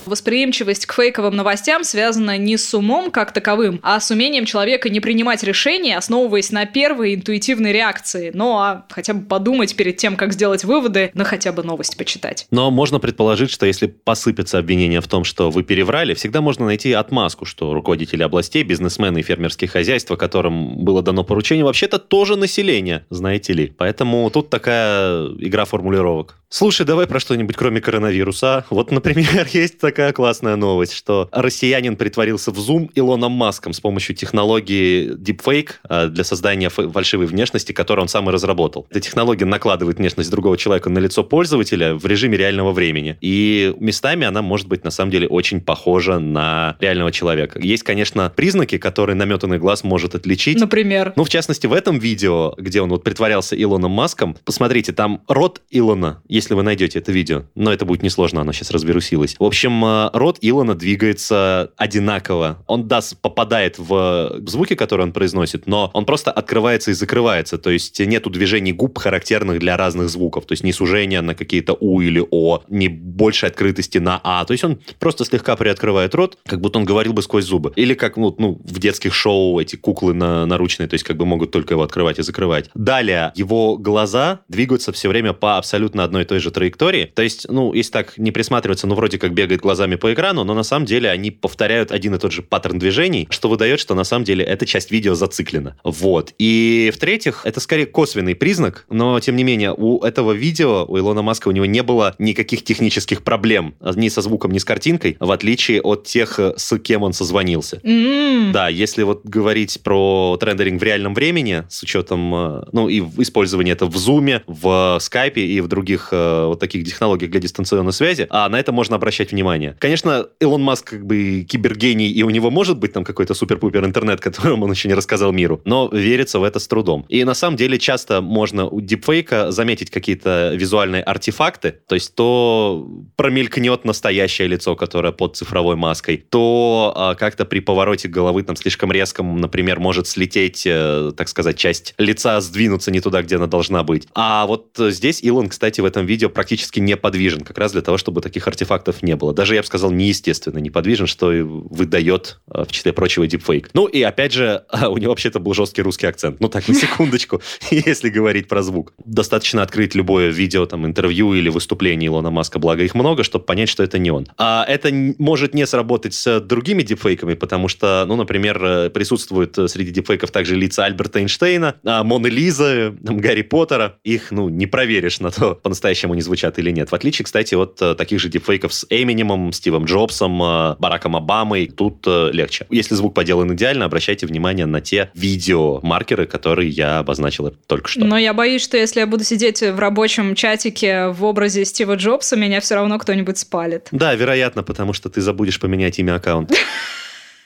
Восприимчивость 0.05 0.85
к 0.85 0.93
фейковым 0.93 1.35
новостям 1.35 1.83
связана 1.83 2.37
не 2.37 2.57
с 2.57 2.73
умом 2.73 3.11
как 3.11 3.31
таковым, 3.31 3.79
а 3.83 3.99
с 3.99 4.11
умением 4.11 4.45
человека 4.45 4.89
не 4.89 4.99
принимать 4.99 5.43
решения, 5.43 5.97
основываясь 5.97 6.51
на 6.51 6.65
первой 6.65 7.15
интуитивной 7.15 7.71
реакции, 7.71 8.31
ну 8.33 8.57
а 8.57 8.85
хотя 8.89 9.13
бы 9.13 9.25
подумать 9.25 9.75
перед 9.75 9.97
тем, 9.97 10.15
как 10.15 10.33
сделать 10.33 10.63
выводы, 10.63 11.11
на 11.13 11.23
хотя 11.23 11.51
бы 11.51 11.63
новость 11.63 11.97
почитать. 11.97 12.47
Но 12.51 12.71
можно 12.71 12.99
предположить, 12.99 13.51
что 13.51 13.65
если 13.65 13.87
посыпятся 13.87 14.57
обвинения 14.57 15.01
в 15.01 15.07
том, 15.07 15.23
что 15.23 15.51
вы 15.51 15.63
переврали, 15.63 16.13
всегда 16.13 16.41
можно 16.41 16.65
найти 16.65 16.93
отмазку, 16.93 17.45
что 17.45 17.73
руководители 17.73 18.23
областей, 18.23 18.63
бизнесмены 18.63 19.19
и 19.19 19.23
фермерские 19.23 19.69
хозяйства, 19.69 20.15
которым 20.15 20.83
было 20.83 21.01
дано 21.01 21.23
поручение, 21.23 21.65
вообще-то 21.65 21.99
тоже 21.99 22.35
население, 22.35 23.05
знаете 23.09 23.53
ли. 23.53 23.73
Поэтому 23.77 24.29
тут 24.31 24.49
такая 24.49 25.27
игра 25.39 25.65
формулировок. 25.65 26.37
Слушай, 26.53 26.85
давай 26.85 27.07
про 27.07 27.19
что-нибудь 27.21 27.55
кроме 27.55 27.79
коронавируса. 27.79 28.65
Вот, 28.69 28.91
например, 28.91 29.00
есть 29.53 29.79
такая 29.79 30.13
классная 30.13 30.55
новость, 30.55 30.93
что 30.93 31.29
россиянин 31.31 31.95
притворился 31.95 32.51
в 32.51 32.57
Zoom 32.57 32.89
Илоном 32.95 33.31
Маском 33.31 33.73
с 33.73 33.79
помощью 33.79 34.15
технологии 34.15 35.15
Deepfake 35.15 35.69
а, 35.83 36.07
для 36.07 36.23
создания 36.23 36.69
фальшивой 36.69 37.25
внешности, 37.25 37.71
которую 37.71 38.03
он 38.03 38.09
сам 38.09 38.29
и 38.29 38.33
разработал. 38.33 38.87
Эта 38.89 38.99
технология 38.99 39.45
накладывает 39.45 39.97
внешность 39.97 40.29
другого 40.29 40.57
человека 40.57 40.89
на 40.89 40.99
лицо 40.99 41.23
пользователя 41.23 41.95
в 41.95 42.05
режиме 42.05 42.37
реального 42.37 42.71
времени. 42.71 43.17
И 43.21 43.73
местами 43.79 44.25
она 44.25 44.41
может 44.41 44.67
быть 44.67 44.83
на 44.83 44.91
самом 44.91 45.11
деле 45.11 45.27
очень 45.27 45.61
похожа 45.61 46.19
на 46.19 46.75
реального 46.79 47.11
человека. 47.11 47.59
Есть, 47.59 47.83
конечно, 47.83 48.31
признаки, 48.35 48.77
которые 48.77 49.15
наметанный 49.15 49.57
глаз 49.57 49.83
может 49.83 50.15
отличить. 50.15 50.59
Например. 50.59 51.13
Ну, 51.15 51.23
в 51.23 51.29
частности, 51.29 51.67
в 51.67 51.73
этом 51.73 51.99
видео, 51.99 52.53
где 52.57 52.81
он 52.81 52.89
вот 52.89 53.03
притворялся 53.03 53.55
Илоном 53.61 53.91
Маском, 53.91 54.35
посмотрите, 54.45 54.93
там 54.93 55.21
рот 55.27 55.61
Илона, 55.69 56.21
если 56.27 56.53
вы 56.53 56.63
найдете 56.63 56.99
это 56.99 57.11
видео, 57.11 57.43
но 57.55 57.71
это 57.71 57.85
будет 57.85 58.03
несложно, 58.03 58.41
оно 58.41 58.51
сейчас 58.53 58.71
разбирусилось. 58.91 59.35
В 59.39 59.43
общем, 59.43 59.83
э, 59.83 60.09
рот 60.13 60.37
Илона 60.41 60.75
двигается 60.75 61.71
одинаково. 61.77 62.63
Он, 62.67 62.87
да, 62.87 63.01
попадает 63.21 63.79
в 63.79 64.41
звуки, 64.45 64.75
которые 64.75 65.07
он 65.07 65.13
произносит, 65.13 65.67
но 65.67 65.89
он 65.93 66.05
просто 66.05 66.31
открывается 66.31 66.91
и 66.91 66.93
закрывается. 66.93 67.57
То 67.57 67.69
есть 67.69 67.99
нету 67.99 68.29
движений 68.29 68.73
губ, 68.73 68.97
характерных 68.97 69.59
для 69.59 69.77
разных 69.77 70.09
звуков. 70.09 70.45
То 70.45 70.53
есть 70.53 70.63
не 70.63 70.73
сужения 70.73 71.21
на 71.21 71.33
какие-то 71.35 71.75
У 71.79 72.01
или 72.01 72.23
О, 72.29 72.61
не 72.69 72.87
больше 72.87 73.47
открытости 73.47 73.97
на 73.97 74.19
А. 74.23 74.45
То 74.45 74.53
есть 74.53 74.63
он 74.63 74.79
просто 74.99 75.25
слегка 75.25 75.55
приоткрывает 75.55 76.13
рот, 76.15 76.37
как 76.45 76.61
будто 76.61 76.79
он 76.79 76.85
говорил 76.85 77.13
бы 77.13 77.21
сквозь 77.21 77.45
зубы. 77.45 77.73
Или 77.75 77.93
как 77.93 78.17
ну, 78.17 78.35
ну, 78.37 78.61
в 78.63 78.79
детских 78.79 79.13
шоу 79.13 79.59
эти 79.59 79.75
куклы 79.75 80.13
на, 80.13 80.45
наручные, 80.45 80.87
то 80.87 80.95
есть 80.95 81.03
как 81.03 81.17
бы 81.17 81.25
могут 81.25 81.51
только 81.51 81.73
его 81.73 81.83
открывать 81.83 82.19
и 82.19 82.23
закрывать. 82.23 82.69
Далее, 82.75 83.31
его 83.35 83.77
глаза 83.77 84.41
двигаются 84.47 84.91
все 84.91 85.09
время 85.09 85.33
по 85.33 85.57
абсолютно 85.57 86.03
одной 86.03 86.23
и 86.23 86.25
той 86.25 86.39
же 86.39 86.51
траектории. 86.51 87.11
То 87.15 87.21
есть, 87.21 87.47
ну, 87.49 87.73
если 87.73 87.91
так 87.91 88.17
не 88.17 88.31
присматриваться, 88.31 88.80
ну, 88.87 88.95
вроде 88.95 89.17
как 89.17 89.33
бегает 89.33 89.61
глазами 89.61 89.95
по 89.95 90.13
экрану, 90.13 90.43
но 90.43 90.53
на 90.53 90.63
самом 90.63 90.85
деле 90.85 91.09
они 91.09 91.31
повторяют 91.31 91.91
один 91.91 92.15
и 92.15 92.19
тот 92.19 92.31
же 92.31 92.41
паттерн 92.41 92.79
движений, 92.79 93.27
что 93.29 93.49
выдает, 93.49 93.79
что 93.79 93.95
на 93.95 94.03
самом 94.03 94.25
деле 94.25 94.43
эта 94.43 94.65
часть 94.65 94.91
видео 94.91 95.15
зациклена. 95.15 95.75
Вот. 95.83 96.33
И 96.37 96.91
в-третьих, 96.93 97.41
это 97.45 97.59
скорее 97.59 97.85
косвенный 97.85 98.35
признак, 98.35 98.85
но 98.89 99.19
тем 99.19 99.35
не 99.35 99.43
менее, 99.43 99.73
у 99.75 100.03
этого 100.03 100.31
видео, 100.31 100.85
у 100.87 100.97
Илона 100.97 101.21
Маска, 101.21 101.47
у 101.47 101.51
него 101.51 101.65
не 101.65 101.83
было 101.83 102.15
никаких 102.19 102.63
технических 102.63 103.23
проблем 103.23 103.75
ни 103.95 104.09
со 104.09 104.21
звуком, 104.21 104.51
ни 104.51 104.57
с 104.57 104.65
картинкой, 104.65 105.17
в 105.19 105.31
отличие 105.31 105.81
от 105.81 106.03
тех, 106.05 106.39
с 106.39 106.77
кем 106.79 107.03
он 107.03 107.13
созвонился. 107.13 107.79
М. 107.83 108.51
Да, 108.51 108.69
если 108.69 109.03
вот 109.03 109.25
говорить 109.25 109.79
про 109.83 110.37
трендеринг 110.39 110.81
в 110.81 110.83
реальном 110.83 111.13
времени, 111.13 111.63
с 111.69 111.83
учетом, 111.83 112.33
э, 112.35 112.63
ну, 112.71 112.89
и 112.89 113.01
использования 113.17 113.71
это 113.71 113.85
в 113.85 113.95
Zoom, 113.95 114.41
в 114.47 114.97
Skype 114.99 115.35
и 115.35 115.61
в 115.61 115.67
других 115.67 116.09
э, 116.11 116.45
вот 116.45 116.59
таких 116.59 116.85
технологиях 116.85 117.31
для 117.31 117.39
дистанционной 117.39 117.93
связи, 117.93 118.27
а 118.29 118.47
на 118.49 118.59
это 118.59 118.70
можно 118.71 118.95
обращать 118.95 119.31
внимание. 119.31 119.75
Конечно, 119.79 120.27
Илон 120.39 120.61
Маск 120.61 120.89
как 120.89 121.05
бы 121.05 121.45
кибергений, 121.47 122.11
и 122.11 122.23
у 122.23 122.29
него 122.29 122.49
может 122.49 122.77
быть 122.77 122.93
там 122.93 123.03
какой-то 123.03 123.33
супер-пупер 123.33 123.85
интернет, 123.85 124.19
которым 124.19 124.63
он 124.63 124.71
еще 124.71 124.87
не 124.87 124.93
рассказал 124.93 125.31
миру, 125.31 125.61
но 125.65 125.89
верится 125.91 126.39
в 126.39 126.43
это 126.43 126.59
с 126.59 126.67
трудом. 126.67 127.05
И 127.09 127.23
на 127.23 127.33
самом 127.33 127.57
деле 127.57 127.77
часто 127.77 128.21
можно 128.21 128.67
у 128.67 128.81
дипфейка 128.81 129.51
заметить 129.51 129.89
какие-то 129.89 130.53
визуальные 130.55 131.03
артефакты, 131.03 131.79
то 131.87 131.95
есть 131.95 132.15
то 132.15 132.87
промелькнет 133.15 133.85
настоящее 133.85 134.47
лицо, 134.47 134.75
которое 134.75 135.11
под 135.11 135.35
цифровой 135.35 135.75
маской, 135.75 136.17
то 136.17 136.93
а, 136.95 137.15
как-то 137.15 137.45
при 137.45 137.59
повороте 137.59 138.07
головы 138.07 138.43
там 138.43 138.55
слишком 138.55 138.91
резком, 138.91 139.37
например, 139.37 139.79
может 139.79 140.07
слететь, 140.07 140.63
э, 140.65 141.11
так 141.15 141.27
сказать, 141.27 141.57
часть 141.57 141.93
лица, 141.97 142.39
сдвинуться 142.41 142.91
не 142.91 142.99
туда, 142.99 143.21
где 143.21 143.35
она 143.35 143.47
должна 143.47 143.83
быть. 143.83 144.07
А 144.13 144.45
вот 144.45 144.69
здесь 144.77 145.21
Илон, 145.23 145.49
кстати, 145.49 145.81
в 145.81 145.85
этом 145.85 146.05
видео 146.05 146.29
практически 146.29 146.79
неподвижен, 146.79 147.41
как 147.41 147.57
раз 147.57 147.71
для 147.71 147.81
того, 147.81 147.97
чтобы 147.97 148.21
таких 148.21 148.47
артефактов 148.51 149.01
не 149.01 149.15
было. 149.15 149.33
Даже, 149.33 149.55
я 149.55 149.61
бы 149.61 149.67
сказал, 149.67 149.91
неестественно 149.91 150.59
неподвижен, 150.59 151.07
что 151.07 151.27
выдает, 151.27 152.39
э, 152.53 152.65
в 152.67 152.71
числе 152.71 152.93
прочего, 152.93 153.25
дипфейк. 153.27 153.69
Ну 153.73 153.87
и 153.87 154.01
опять 154.01 154.33
же, 154.33 154.65
у 154.89 154.97
него 154.97 155.11
вообще-то 155.11 155.39
был 155.39 155.53
жесткий 155.53 155.81
русский 155.81 156.07
акцент. 156.07 156.39
Ну 156.39 156.49
так, 156.49 156.67
на 156.67 156.75
секундочку, 156.75 157.41
если 157.71 158.09
говорить 158.09 158.47
про 158.47 158.61
звук. 158.61 158.93
Достаточно 159.03 159.61
открыть 159.61 159.95
любое 159.95 160.29
видео, 160.29 160.65
там, 160.65 160.85
интервью 160.85 161.33
или 161.33 161.49
выступление 161.49 162.07
Илона 162.07 162.31
Маска, 162.31 162.59
благо 162.59 162.83
их 162.83 162.95
много, 162.95 163.23
чтобы 163.23 163.45
понять, 163.45 163.69
что 163.69 163.83
это 163.83 163.97
не 163.97 164.11
он. 164.11 164.27
А 164.37 164.65
это 164.67 164.89
может 165.17 165.53
не 165.53 165.65
сработать 165.65 166.13
с 166.13 166.39
другими 166.39 166.81
дипфейками, 166.81 167.33
потому 167.33 167.67
что, 167.67 168.05
ну, 168.07 168.15
например, 168.15 168.63
э, 168.63 168.89
присутствуют 168.89 169.57
э, 169.57 169.67
среди 169.67 169.91
дипфейков 169.91 170.31
также 170.31 170.55
лица 170.55 170.85
Альберта 170.85 171.19
Эйнштейна, 171.19 171.75
а, 171.83 172.03
Моны 172.03 172.27
Лизы, 172.27 172.93
Гарри 173.01 173.41
Поттера. 173.41 173.97
Их, 174.03 174.31
ну, 174.31 174.49
не 174.49 174.67
проверишь 174.67 175.19
на 175.19 175.31
то, 175.31 175.55
по-настоящему 175.55 176.13
они 176.13 176.21
звучат 176.21 176.59
или 176.59 176.71
нет. 176.71 176.91
В 176.91 176.95
отличие, 176.95 177.25
кстати, 177.25 177.55
от 177.55 177.75
таких 177.75 178.19
же 178.19 178.29
дипфейков 178.29 178.40
с 178.45 178.85
Эминемом, 178.89 179.51
Стивом 179.53 179.85
Джобсом, 179.85 180.41
э, 180.41 180.75
Бараком 180.79 181.15
Обамой, 181.15 181.67
тут 181.67 182.03
э, 182.05 182.29
легче. 182.31 182.65
Если 182.69 182.95
звук 182.95 183.13
поделан 183.13 183.53
идеально, 183.53 183.85
обращайте 183.85 184.25
внимание 184.25 184.65
на 184.65 184.81
те 184.81 185.09
видеомаркеры, 185.13 186.25
которые 186.25 186.69
я 186.69 186.99
обозначил 186.99 187.53
только 187.67 187.89
что. 187.89 188.05
Но 188.05 188.17
я 188.17 188.33
боюсь, 188.33 188.61
что 188.61 188.77
если 188.77 188.99
я 188.99 189.07
буду 189.07 189.23
сидеть 189.23 189.61
в 189.61 189.79
рабочем 189.79 190.35
чатике 190.35 191.07
в 191.07 191.23
образе 191.23 191.65
Стива 191.65 191.95
Джобса, 191.95 192.35
меня 192.35 192.61
все 192.61 192.75
равно 192.75 192.99
кто-нибудь 192.99 193.37
спалит. 193.37 193.87
Да, 193.91 194.13
вероятно, 194.15 194.63
потому 194.63 194.93
что 194.93 195.09
ты 195.09 195.21
забудешь 195.21 195.59
поменять 195.59 195.99
имя 195.99 196.15
аккаунта. 196.15 196.55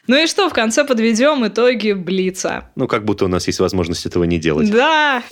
Ну 0.08 0.24
и 0.24 0.28
что, 0.28 0.50
в 0.50 0.54
конце 0.54 0.84
подведем 0.84 1.48
итоги 1.48 1.94
Блица. 1.94 2.70
Ну, 2.76 2.88
как 2.88 3.06
будто 3.06 3.26
у 3.26 3.28
нас 3.28 3.48
есть 3.48 3.60
возможность 3.60 4.06
этого 4.06 4.24
не 4.24 4.38
делать. 4.38 4.70
Да, 4.72 5.24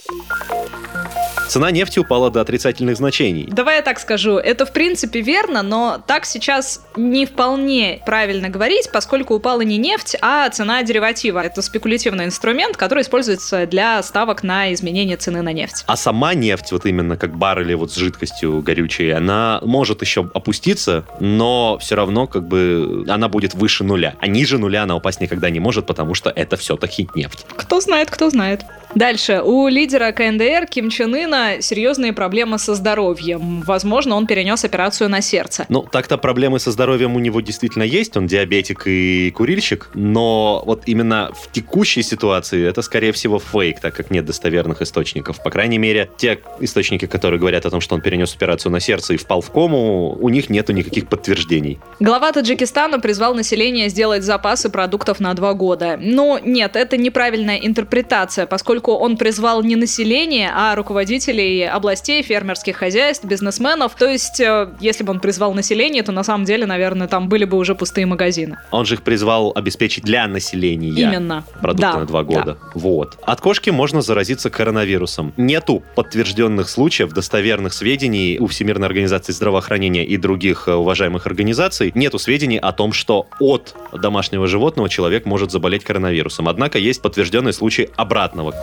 Цена 1.54 1.70
нефти 1.70 2.00
упала 2.00 2.32
до 2.32 2.42
отрицательных 2.42 2.98
значений. 2.98 3.48
давай 3.52 3.76
я 3.76 3.82
так 3.84 4.00
скажу. 4.00 4.38
Это, 4.38 4.66
в 4.66 4.74
принципе, 4.74 5.22
верно, 5.22 5.62
но 5.62 6.04
так 6.08 6.26
сейчас 6.26 6.84
не 6.96 7.28
вполне 7.28 8.02
правильно 8.08 8.50
говорить, 8.50 8.90
поскольку 8.92 9.36
упала 9.36 9.62
не 9.62 9.78
нефть, 9.78 10.16
а 10.22 10.50
цена 10.50 10.82
дериватива. 10.82 11.40
Это 11.44 11.62
спекулятивный 11.62 12.26
инструмент, 12.26 12.76
который 12.76 13.04
используется 13.04 13.68
для 13.68 14.02
ставок 14.02 14.42
на 14.42 14.74
изменение 14.74 15.16
цены 15.18 15.44
на 15.44 15.54
нефть. 15.54 15.84
А 15.86 15.96
сама 15.96 16.34
нефть, 16.34 16.72
вот 16.72 16.88
именно 16.88 17.18
как 17.18 17.38
баррели 17.38 17.76
вот 17.76 17.92
с 17.92 17.96
жидкостью 17.98 18.64
горючей, 18.64 19.14
она 19.14 19.60
может 19.64 20.02
еще 20.02 20.32
опуститься, 20.34 21.06
но 21.20 21.78
все 21.80 21.94
равно 21.96 22.26
как 22.26 22.48
бы 22.48 23.06
она 23.08 23.28
будет 23.28 23.54
выше 23.54 23.84
нуля. 23.84 24.16
А 24.20 24.26
ниже 24.26 24.58
нуля 24.64 24.84
она 24.84 24.96
упасть 24.96 25.22
никогда 25.22 25.50
не 25.50 25.60
может, 25.60 25.86
потому 25.86 26.16
что 26.16 26.30
это 26.30 26.58
все-таки 26.58 27.08
нефть. 27.16 27.46
Кто 27.56 27.82
знает, 27.82 28.10
кто 28.10 28.30
знает. 28.30 28.66
Дальше. 28.96 29.42
У 29.44 29.68
лидера 29.68 30.12
КНДР 30.12 30.68
Ким 30.68 30.90
Чен 30.90 31.16
Ына 31.16 31.62
серьезные 31.62 32.14
проблемы 32.14 32.60
со 32.60 32.76
здоровьем. 32.76 33.62
Возможно, 33.62 34.16
он 34.16 34.28
перенес 34.28 34.64
операцию 34.64 35.10
на 35.10 35.22
сердце. 35.22 35.66
Ну, 35.70 35.82
так-то 35.82 36.18
проблемы 36.18 36.60
со 36.60 36.72
здоровьем 36.72 37.16
у 37.16 37.20
него 37.20 37.42
действительно 37.42 37.84
есть, 37.84 38.16
он 38.18 38.28
диабетик 38.28 38.84
и 38.86 39.32
курильщик, 39.32 39.90
но 39.94 40.64
вот 40.66 40.84
именно 40.86 41.32
в 41.34 41.52
текущей 41.52 42.04
ситуации 42.04 42.68
это, 42.68 42.82
скорее 42.82 43.12
всего, 43.12 43.40
фейк, 43.40 43.80
так 43.80 43.96
как 43.96 44.12
нет 44.12 44.26
достоверных 44.26 44.82
источников. 44.82 45.42
По 45.42 45.50
крайней 45.50 45.78
мере, 45.78 46.10
те 46.18 46.40
источники, 46.60 47.08
которые 47.08 47.40
говорят 47.40 47.66
о 47.66 47.72
том, 47.72 47.82
что 47.82 47.96
он 47.96 48.02
перенес 48.02 48.36
операцию 48.36 48.72
на 48.72 48.80
сердце 48.80 49.16
и 49.16 49.18
впал 49.18 49.42
в 49.42 49.50
кому, 49.50 50.18
у 50.20 50.30
них 50.30 50.50
нету 50.50 50.74
никаких 50.74 51.08
подтверждений. 51.08 51.80
Глава 52.00 52.32
Таджикистана 52.32 53.00
призвал 53.00 53.34
население 53.34 53.90
сделать 53.90 54.24
запасы 54.24 54.70
продуктов 54.70 55.20
на 55.20 55.34
два 55.34 55.54
года. 55.54 55.98
Но 56.00 56.40
нет, 56.44 56.76
это 56.76 56.98
неправильная 56.98 57.58
интерпретация, 57.58 58.46
поскольку 58.46 58.83
он 58.92 59.18
призвал 59.18 59.64
не 59.64 59.76
население, 59.76 60.52
а 60.54 60.76
руководителей 60.76 61.64
областей, 61.68 62.22
фермерских 62.24 62.78
хозяйств, 62.78 63.26
бизнесменов. 63.26 63.96
То 63.96 64.10
есть, 64.10 64.40
э, 64.40 64.70
если 64.80 65.04
бы 65.04 65.12
он 65.12 65.20
призвал 65.20 65.54
население, 65.54 66.04
то 66.04 66.12
на 66.12 66.24
самом 66.24 66.46
деле, 66.46 66.66
наверное, 66.66 67.08
там 67.08 67.30
были 67.30 67.46
бы 67.46 67.58
уже 67.58 67.76
пустые 67.76 68.06
магазины. 68.06 68.58
Он 68.72 68.86
же 68.86 68.96
их 68.96 69.04
призвал 69.04 69.52
обеспечить 69.56 70.04
для 70.04 70.28
населения. 70.28 70.90
Именно. 70.90 71.44
продукты 71.62 71.82
Да, 71.82 72.00
на 72.00 72.06
два 72.06 72.24
да. 72.24 72.30
года. 72.30 72.58
Вот. 72.74 73.18
От 73.24 73.42
кошки 73.42 73.70
можно 73.70 74.02
заразиться 74.02 74.50
коронавирусом. 74.50 75.34
Нету 75.38 75.84
подтвержденных 75.96 76.70
случаев, 76.70 77.12
достоверных 77.12 77.74
сведений 77.74 78.38
у 78.40 78.48
Всемирной 78.48 78.88
организации 78.88 79.32
здравоохранения 79.34 80.06
и 80.06 80.18
других 80.18 80.68
э, 80.68 80.74
уважаемых 80.74 81.28
организаций. 81.28 81.92
Нету 81.96 82.20
сведений 82.20 82.58
о 82.58 82.72
том, 82.72 82.94
что 82.94 83.28
от 83.40 83.76
домашнего 83.92 84.48
животного 84.48 84.90
человек 84.90 85.26
может 85.26 85.52
заболеть 85.52 85.84
коронавирусом. 85.84 86.48
Однако 86.48 86.78
есть 86.78 87.02
подтвержденные 87.02 87.54
случаи 87.54 87.90
обратного. 87.96 88.54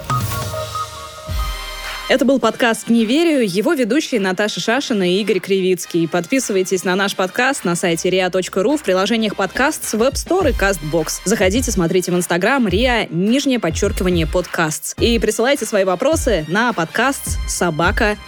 Это 2.10 2.24
был 2.24 2.40
подкаст 2.40 2.88
«Не 2.88 3.04
верю». 3.04 3.40
Его 3.40 3.72
ведущие 3.72 4.20
Наташа 4.20 4.58
Шашина 4.58 5.08
и 5.08 5.20
Игорь 5.20 5.38
Кривицкий. 5.38 6.08
Подписывайтесь 6.08 6.82
на 6.82 6.96
наш 6.96 7.14
подкаст 7.14 7.64
на 7.64 7.76
сайте 7.76 8.08
ria.ru 8.08 8.76
в 8.76 8.82
приложениях 8.82 9.36
подкаст 9.36 9.84
с 9.84 9.94
Web 9.94 10.14
Store 10.14 10.50
и 10.50 10.52
CastBox. 10.52 11.20
Заходите, 11.24 11.70
смотрите 11.70 12.10
в 12.10 12.16
Инстаграм 12.16 12.66
ria, 12.66 13.06
нижнее 13.14 13.60
подчеркивание 13.60 14.26
подкаст. 14.26 14.96
И 14.98 15.20
присылайте 15.20 15.66
свои 15.66 15.84
вопросы 15.84 16.44
на 16.48 16.72
подкаст 16.72 17.38
собака. 17.48 18.18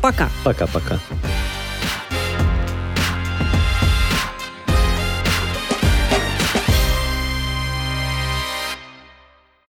Пока. 0.00 0.30
Пока-пока. 0.42 0.98